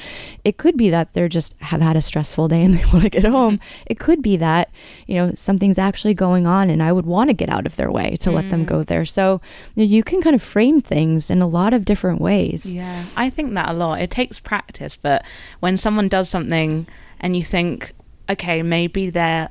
it 0.44 0.58
could 0.58 0.76
be 0.76 0.90
that 0.90 1.14
they're 1.14 1.30
just 1.30 1.56
have 1.60 1.80
had 1.80 1.96
a 1.96 2.02
stressful 2.02 2.46
day 2.46 2.62
and 2.62 2.74
they 2.78 2.84
want 2.92 3.04
to 3.04 3.08
get 3.08 3.24
home 3.24 3.58
it 3.86 3.98
could 3.98 4.20
be 4.20 4.36
that 4.36 4.70
you 5.06 5.14
know 5.14 5.32
something's 5.34 5.78
actually 5.78 6.12
going 6.12 6.46
on 6.46 6.68
and 6.68 6.82
i 6.82 6.92
would 6.92 7.06
want 7.06 7.30
to 7.30 7.34
get 7.34 7.48
out 7.48 7.64
of 7.64 7.76
their 7.76 7.90
way 7.90 8.14
to 8.20 8.28
mm. 8.28 8.34
let 8.34 8.50
them 8.50 8.64
mm. 8.64 8.68
go 8.68 8.82
there 8.82 9.06
so 9.06 9.40
you, 9.74 9.86
know, 9.86 9.90
you 9.90 10.02
can 10.02 10.20
kind 10.20 10.36
of 10.36 10.42
frame 10.42 10.78
things 10.78 11.30
in 11.30 11.40
a 11.40 11.48
lot 11.48 11.72
of 11.72 11.86
different 11.86 12.20
ways 12.20 12.74
yeah 12.74 13.06
i 13.16 13.30
think 13.30 13.54
that 13.54 13.70
a 13.70 13.72
lot 13.72 13.98
it 13.98 14.10
takes 14.10 14.38
practice 14.40 14.94
but 14.94 15.24
when 15.60 15.78
someone 15.78 16.06
does 16.06 16.28
something 16.28 16.86
and 17.18 17.34
you 17.34 17.42
think 17.42 17.94
okay 18.28 18.62
maybe 18.62 19.08
they're 19.08 19.48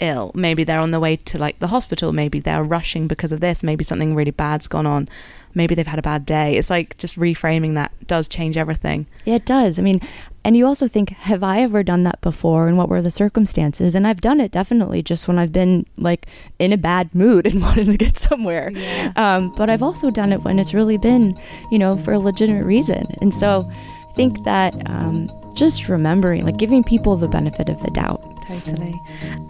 ill 0.00 0.30
maybe 0.34 0.64
they're 0.64 0.80
on 0.80 0.90
the 0.90 1.00
way 1.00 1.16
to 1.16 1.38
like 1.38 1.58
the 1.58 1.68
hospital 1.68 2.12
maybe 2.12 2.40
they're 2.40 2.62
rushing 2.62 3.08
because 3.08 3.32
of 3.32 3.40
this 3.40 3.62
maybe 3.62 3.84
something 3.84 4.14
really 4.14 4.30
bad's 4.30 4.68
gone 4.68 4.86
on 4.86 5.08
maybe 5.54 5.74
they've 5.74 5.86
had 5.86 5.98
a 5.98 6.02
bad 6.02 6.24
day. 6.24 6.56
It's 6.56 6.70
like 6.70 6.96
just 6.98 7.18
reframing 7.18 7.74
that 7.74 7.92
does 8.06 8.28
change 8.28 8.56
everything. 8.56 9.06
Yeah, 9.24 9.34
it 9.34 9.46
does. 9.46 9.78
I 9.78 9.82
mean, 9.82 10.00
and 10.44 10.56
you 10.56 10.66
also 10.66 10.88
think, 10.88 11.10
have 11.10 11.42
I 11.42 11.60
ever 11.60 11.82
done 11.82 12.04
that 12.04 12.20
before? 12.20 12.68
And 12.68 12.78
what 12.78 12.88
were 12.88 13.02
the 13.02 13.10
circumstances? 13.10 13.94
And 13.94 14.06
I've 14.06 14.20
done 14.20 14.40
it 14.40 14.50
definitely 14.50 15.02
just 15.02 15.28
when 15.28 15.38
I've 15.38 15.52
been 15.52 15.84
like 15.96 16.26
in 16.58 16.72
a 16.72 16.76
bad 16.78 17.14
mood 17.14 17.46
and 17.50 17.60
wanted 17.60 17.86
to 17.86 17.96
get 17.96 18.16
somewhere. 18.16 18.70
Yeah. 18.70 19.12
Um, 19.16 19.54
but 19.56 19.68
I've 19.68 19.82
also 19.82 20.10
done 20.10 20.32
it 20.32 20.42
when 20.42 20.58
it's 20.58 20.72
really 20.72 20.96
been, 20.96 21.38
you 21.70 21.78
know, 21.78 21.96
for 21.96 22.12
a 22.12 22.18
legitimate 22.18 22.64
reason. 22.64 23.06
And 23.20 23.34
so 23.34 23.68
I 23.70 24.12
think 24.14 24.44
that 24.44 24.74
um, 24.88 25.28
just 25.54 25.88
remembering, 25.88 26.44
like 26.44 26.56
giving 26.56 26.84
people 26.84 27.16
the 27.16 27.28
benefit 27.28 27.68
of 27.68 27.82
the 27.82 27.90
doubt. 27.90 28.37
Totally. 28.48 28.98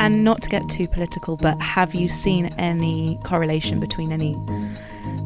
And 0.00 0.24
not 0.24 0.42
to 0.42 0.48
get 0.48 0.68
too 0.68 0.88
political, 0.88 1.37
but 1.37 1.61
have 1.61 1.94
you 1.94 2.08
seen 2.08 2.46
any 2.58 3.18
correlation 3.24 3.78
between 3.78 4.11
any 4.11 4.34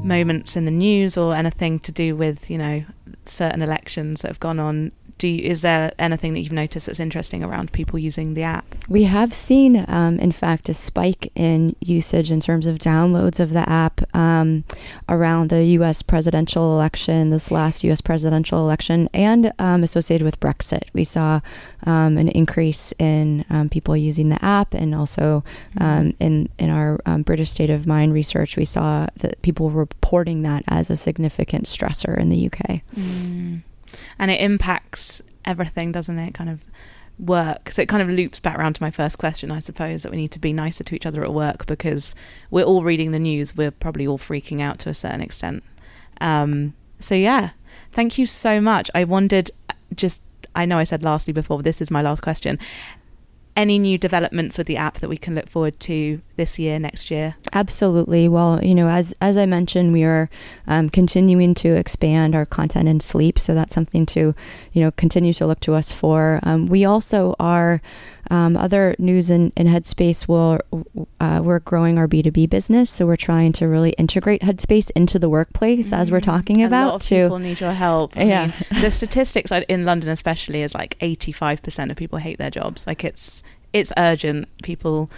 moments 0.05 0.57
in 0.57 0.67
the 0.67 0.71
news 0.71 1.17
or 1.17 1.35
anything 1.35 1.79
to 1.79 1.93
do 1.93 2.15
with 2.15 2.51
you 2.51 2.59
know 2.59 2.85
certain 3.25 3.63
elections 3.63 4.23
that 4.23 4.29
have 4.29 4.41
gone 4.41 4.59
on 4.59 4.93
do 5.23 5.29
you, 5.29 5.49
is 5.49 5.61
there 5.61 5.93
anything 6.01 6.35
that 6.35 6.41
you've 6.41 6.51
noticed 6.51 6.87
that's 6.87 6.99
interesting 6.99 7.45
around 7.45 7.71
people 7.71 7.97
using 7.97 8.35
the 8.35 8.43
app? 8.43 8.65
We 8.89 9.05
have 9.05 9.33
seen, 9.33 9.85
um, 9.87 10.19
in 10.19 10.33
fact, 10.33 10.69
a 10.69 10.75
spike 10.75 11.31
in 11.37 11.77
usage 11.81 12.33
in 12.33 12.41
terms 12.41 12.67
of 12.67 12.79
downloads 12.79 13.39
of 13.39 13.51
the 13.51 13.67
app 13.69 14.01
um, 14.17 14.65
around 15.09 15.49
the 15.51 15.63
U.S. 15.79 16.03
presidential 16.03 16.75
election, 16.75 17.31
this 17.31 17.53
last 17.53 17.85
U.S. 17.85 18.01
presidential 18.01 18.59
election, 18.59 19.09
and 19.15 19.53
um, 19.61 19.85
associated 19.85 20.25
with 20.25 20.41
Brexit. 20.41 20.89
We 20.93 21.05
saw 21.05 21.41
um, 21.85 22.19
an 22.19 22.27
increase 22.27 22.93
in 22.99 23.45
um, 23.49 23.69
people 23.69 23.97
using 23.97 24.29
the 24.29 24.45
app, 24.45 24.75
and 24.75 24.93
also 24.93 25.45
mm-hmm. 25.77 25.83
Um, 25.83 26.15
in 26.21 26.49
in 26.59 26.71
our 26.71 26.99
British 27.19 27.51
State 27.51 27.71
of 27.71 27.87
Mind 27.87 28.13
research, 28.13 28.57
we 28.57 28.65
saw 28.65 29.07
that 29.17 29.41
people 29.43 29.69
were 29.69 29.81
reporting 29.81 30.43
that 30.43 30.65
as 30.67 30.91
a 30.91 30.97
significant 30.97 31.67
stressor 31.67 32.17
in 32.19 32.29
the 32.29 32.47
UK. 32.47 32.83
Mm 32.97 33.63
and 34.19 34.31
it 34.31 34.41
impacts 34.41 35.23
everything, 35.45 35.93
doesn't 35.93 36.19
it? 36.19 36.35
Kind 36.35 36.51
of 36.51 36.65
work. 37.19 37.71
So 37.73 37.83
it 37.83 37.89
kind 37.89 38.03
of 38.03 38.09
loops 38.09 38.39
back 38.39 38.59
around 38.59 38.75
to 38.75 38.83
my 38.83 38.91
first 38.91 39.19
question, 39.19 39.51
I 39.51 39.59
suppose, 39.61 40.03
that 40.03 40.11
we 40.11 40.19
need 40.19 40.33
to 40.33 40.39
be 40.39 40.53
nicer 40.53 40.85
to 40.85 40.95
each 40.95 41.07
other 41.07 41.23
at 41.23 41.33
work 41.33 41.67
because 41.67 42.15
we're 42.51 42.65
all 42.65 42.83
reading 42.83 43.13
the 43.13 43.19
news. 43.19 43.57
We're 43.57 43.71
probably 43.71 44.07
all 44.07 44.19
freaking 44.19 44.61
out 44.61 44.79
to 44.81 44.91
a 44.91 44.95
certain 44.95 45.21
extent. 45.21 45.63
Um, 46.21 46.75
so 46.99 47.15
yeah, 47.15 47.51
thank 47.93 48.19
you 48.19 48.27
so 48.27 48.61
much. 48.61 48.91
I 48.95 49.05
wondered, 49.05 49.51
just 49.95 50.21
I 50.55 50.67
know 50.67 50.79
I 50.79 50.85
said 50.85 51.03
lastly 51.03 51.33
before, 51.33 51.59
but 51.59 51.65
this 51.65 51.81
is 51.81 51.91
my 51.91 52.03
last 52.03 52.23
question 52.23 52.59
any 53.57 53.79
new 53.79 53.99
developments 53.99 54.57
with 54.57 54.67
the 54.67 54.77
app 54.77 55.01
that 55.01 55.09
we 55.09 55.17
can 55.17 55.35
look 55.35 55.49
forward 55.49 55.79
to 55.81 56.21
this 56.37 56.59
year, 56.59 56.79
next 56.79 57.11
year? 57.11 57.37
Absolutely. 57.53 58.29
Well, 58.29 58.65
you 58.65 58.75
know, 58.75 58.89
as 58.89 59.15
as 59.21 59.37
I 59.37 59.47
mentioned, 59.47 59.93
we 59.93 60.05
are 60.05 60.31
um, 60.67 60.89
continuing 60.89 61.55
to 61.57 61.77
expand 61.77 62.35
our 62.35 62.47
content 62.47 62.89
in 62.89 63.01
sleep, 63.01 63.39
so 63.39 63.55
that's 63.55 63.75
something 63.75 64.07
to, 64.07 64.35
you 64.73 64.83
know, 64.83 64.91
continue 64.93 65.33
to 65.35 65.47
look 65.47 65.61
to 65.61 65.75
us 65.75 65.93
for. 65.93 66.41
Um, 66.43 66.67
we 66.67 66.85
also 66.85 67.35
are 67.39 67.83
um, 68.33 68.57
other 68.57 68.97
news 68.99 69.31
in, 69.31 69.53
in 69.57 69.67
Headspace 69.67 70.27
will 70.27 70.59
uh, 71.21 71.41
we're 71.45 71.59
growing 71.59 71.99
our 71.99 72.09
B 72.09 72.23
two 72.23 72.31
B 72.31 72.47
business, 72.47 72.89
so 72.89 73.05
we're 73.05 73.15
trying 73.15 73.53
to 73.53 73.67
really 73.67 73.91
integrate 73.91 74.41
Headspace 74.41 74.91
into 74.97 75.19
the 75.19 75.29
workplace 75.29 75.89
mm-hmm. 75.89 76.01
as 76.01 76.11
we're 76.11 76.21
mm-hmm. 76.21 76.31
talking 76.31 76.65
about. 76.65 76.83
A 76.83 76.87
lot 76.87 76.95
of 76.95 77.03
to, 77.03 77.23
people 77.25 77.39
need 77.39 77.61
your 77.61 77.75
help. 77.75 78.17
I 78.17 78.25
yeah, 78.25 78.47
mean, 78.47 78.83
the 78.83 78.91
statistics 78.91 79.53
in 79.69 79.85
London 79.85 80.09
especially 80.09 80.63
is 80.63 80.75
like 80.75 80.97
eighty 81.01 81.31
five 81.31 81.63
percent 81.63 81.91
of 81.91 81.99
people 81.99 82.19
hate 82.19 82.39
their 82.39 82.51
jobs. 82.51 82.87
Like 82.87 83.05
it's 83.05 83.43
it's 83.75 83.93
urgent. 83.99 84.49
People 84.63 85.11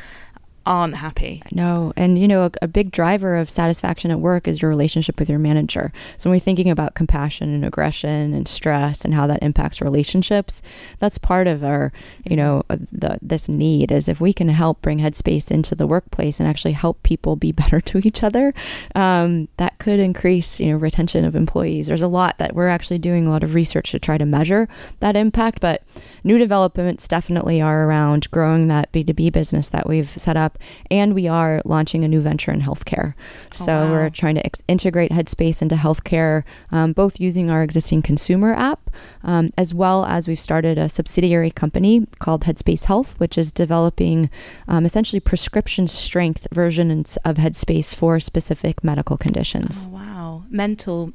aren't 0.66 0.96
happy. 0.96 1.42
No, 1.52 1.92
and 1.96 2.18
you 2.18 2.26
know, 2.26 2.44
a, 2.44 2.50
a, 2.62 2.68
big 2.68 2.90
driver 2.90 3.36
of 3.36 3.50
satisfaction 3.50 4.10
at 4.10 4.20
work 4.20 4.48
is 4.48 4.62
your 4.62 4.68
relationship 4.70 5.18
with 5.18 5.28
your 5.28 5.38
manager. 5.38 5.92
So 6.16 6.30
when 6.30 6.36
we're 6.36 6.44
thinking 6.44 6.70
about 6.70 6.94
compassion 6.94 7.52
and 7.52 7.64
aggression 7.64 8.32
and 8.32 8.48
stress 8.48 9.04
and 9.04 9.14
how 9.14 9.26
that 9.26 9.42
impacts 9.42 9.80
relationships, 9.80 10.62
that's 10.98 11.18
part 11.18 11.46
of 11.46 11.62
our, 11.62 11.92
you 12.24 12.36
know, 12.36 12.62
uh, 12.70 12.78
the 12.90 13.18
this 13.20 13.48
need 13.48 13.92
is 13.92 14.08
if 14.08 14.20
we 14.20 14.32
can 14.32 14.48
help 14.48 14.80
bring 14.80 14.98
headspace 14.98 15.50
into 15.50 15.74
the 15.74 15.86
workplace 15.86 16.40
and 16.40 16.48
actually 16.48 16.72
help 16.72 17.02
people 17.02 17.36
be 17.36 17.52
better 17.64 17.80
to 17.80 17.98
each 17.98 18.22
other, 18.22 18.52
um, 18.94 19.48
that 19.58 19.78
could 19.78 20.00
increase, 20.00 20.60
you 20.60 20.72
know, 20.72 20.76
retention 20.76 21.24
of 21.24 21.36
employees. 21.36 21.88
There's 21.88 22.02
a 22.02 22.08
lot 22.08 22.38
that 22.38 22.54
we're 22.54 22.68
actually 22.68 22.98
doing 22.98 23.26
a 23.26 23.30
lot 23.30 23.44
of 23.44 23.54
research 23.54 23.90
to 23.90 23.98
try 23.98 24.16
to 24.18 24.24
measure 24.24 24.68
that 25.00 25.14
impact, 25.16 25.60
but 25.60 25.82
new 26.22 26.38
developments 26.38 27.06
definitely 27.06 27.60
are 27.60 27.84
around 27.84 28.30
growing 28.30 28.68
that 28.68 28.90
B2B 28.92 29.30
business 29.32 29.68
that 29.68 29.88
we've 29.88 30.08
set 30.08 30.36
up 30.36 30.53
and 30.90 31.14
we 31.14 31.28
are 31.28 31.60
launching 31.64 32.04
a 32.04 32.08
new 32.08 32.20
venture 32.20 32.52
in 32.52 32.60
healthcare. 32.60 33.14
Oh, 33.16 33.48
so 33.52 33.84
wow. 33.84 33.90
we're 33.90 34.10
trying 34.10 34.34
to 34.36 34.44
ex- 34.44 34.62
integrate 34.68 35.10
Headspace 35.10 35.62
into 35.62 35.76
healthcare, 35.76 36.44
um, 36.70 36.92
both 36.92 37.20
using 37.20 37.50
our 37.50 37.62
existing 37.62 38.02
consumer 38.02 38.54
app, 38.54 38.90
um, 39.22 39.52
as 39.56 39.72
well 39.74 40.04
as 40.04 40.28
we've 40.28 40.40
started 40.40 40.78
a 40.78 40.88
subsidiary 40.88 41.50
company 41.50 42.06
called 42.18 42.42
Headspace 42.42 42.84
Health, 42.84 43.18
which 43.20 43.38
is 43.38 43.52
developing 43.52 44.30
um, 44.68 44.84
essentially 44.84 45.20
prescription 45.20 45.86
strength 45.86 46.46
versions 46.52 47.16
of 47.24 47.36
Headspace 47.36 47.94
for 47.94 48.20
specific 48.20 48.82
medical 48.82 49.16
conditions. 49.16 49.88
Oh, 49.88 49.94
wow. 49.94 50.44
Mental 50.50 51.12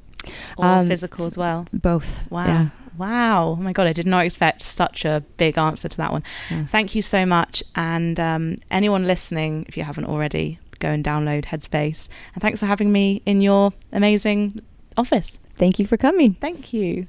or 0.58 0.66
um, 0.66 0.88
physical 0.88 1.26
as 1.26 1.38
well? 1.38 1.66
Both. 1.72 2.30
Wow. 2.30 2.46
Yeah. 2.46 2.70
Wow. 3.00 3.56
Oh 3.58 3.62
my 3.62 3.72
God, 3.72 3.88
I 3.88 3.94
did 3.94 4.06
not 4.06 4.26
expect 4.26 4.62
such 4.62 5.06
a 5.06 5.24
big 5.38 5.58
answer 5.58 5.88
to 5.88 5.98
that 5.98 6.12
one. 6.12 6.24
Yeah. 6.52 6.66
Thank 6.66 6.96
you 6.96 7.02
so 7.02 7.26
much. 7.26 7.64
And 7.76 8.20
um, 8.20 8.58
anyone 8.70 9.08
listening, 9.08 9.66
if 9.70 9.78
you 9.78 9.84
haven't 9.84 10.06
already, 10.06 10.60
go 10.80 10.90
and 10.90 11.04
download 11.04 11.46
Headspace. 11.46 12.10
And 12.34 12.42
thanks 12.42 12.60
for 12.60 12.66
having 12.66 12.92
me 12.92 13.22
in 13.26 13.40
your 13.42 13.72
amazing 13.94 14.62
office. 14.98 15.38
Thank 15.56 15.80
you 15.80 15.88
for 15.88 15.96
coming. 15.96 16.34
Thank 16.36 16.74
you. 16.74 17.08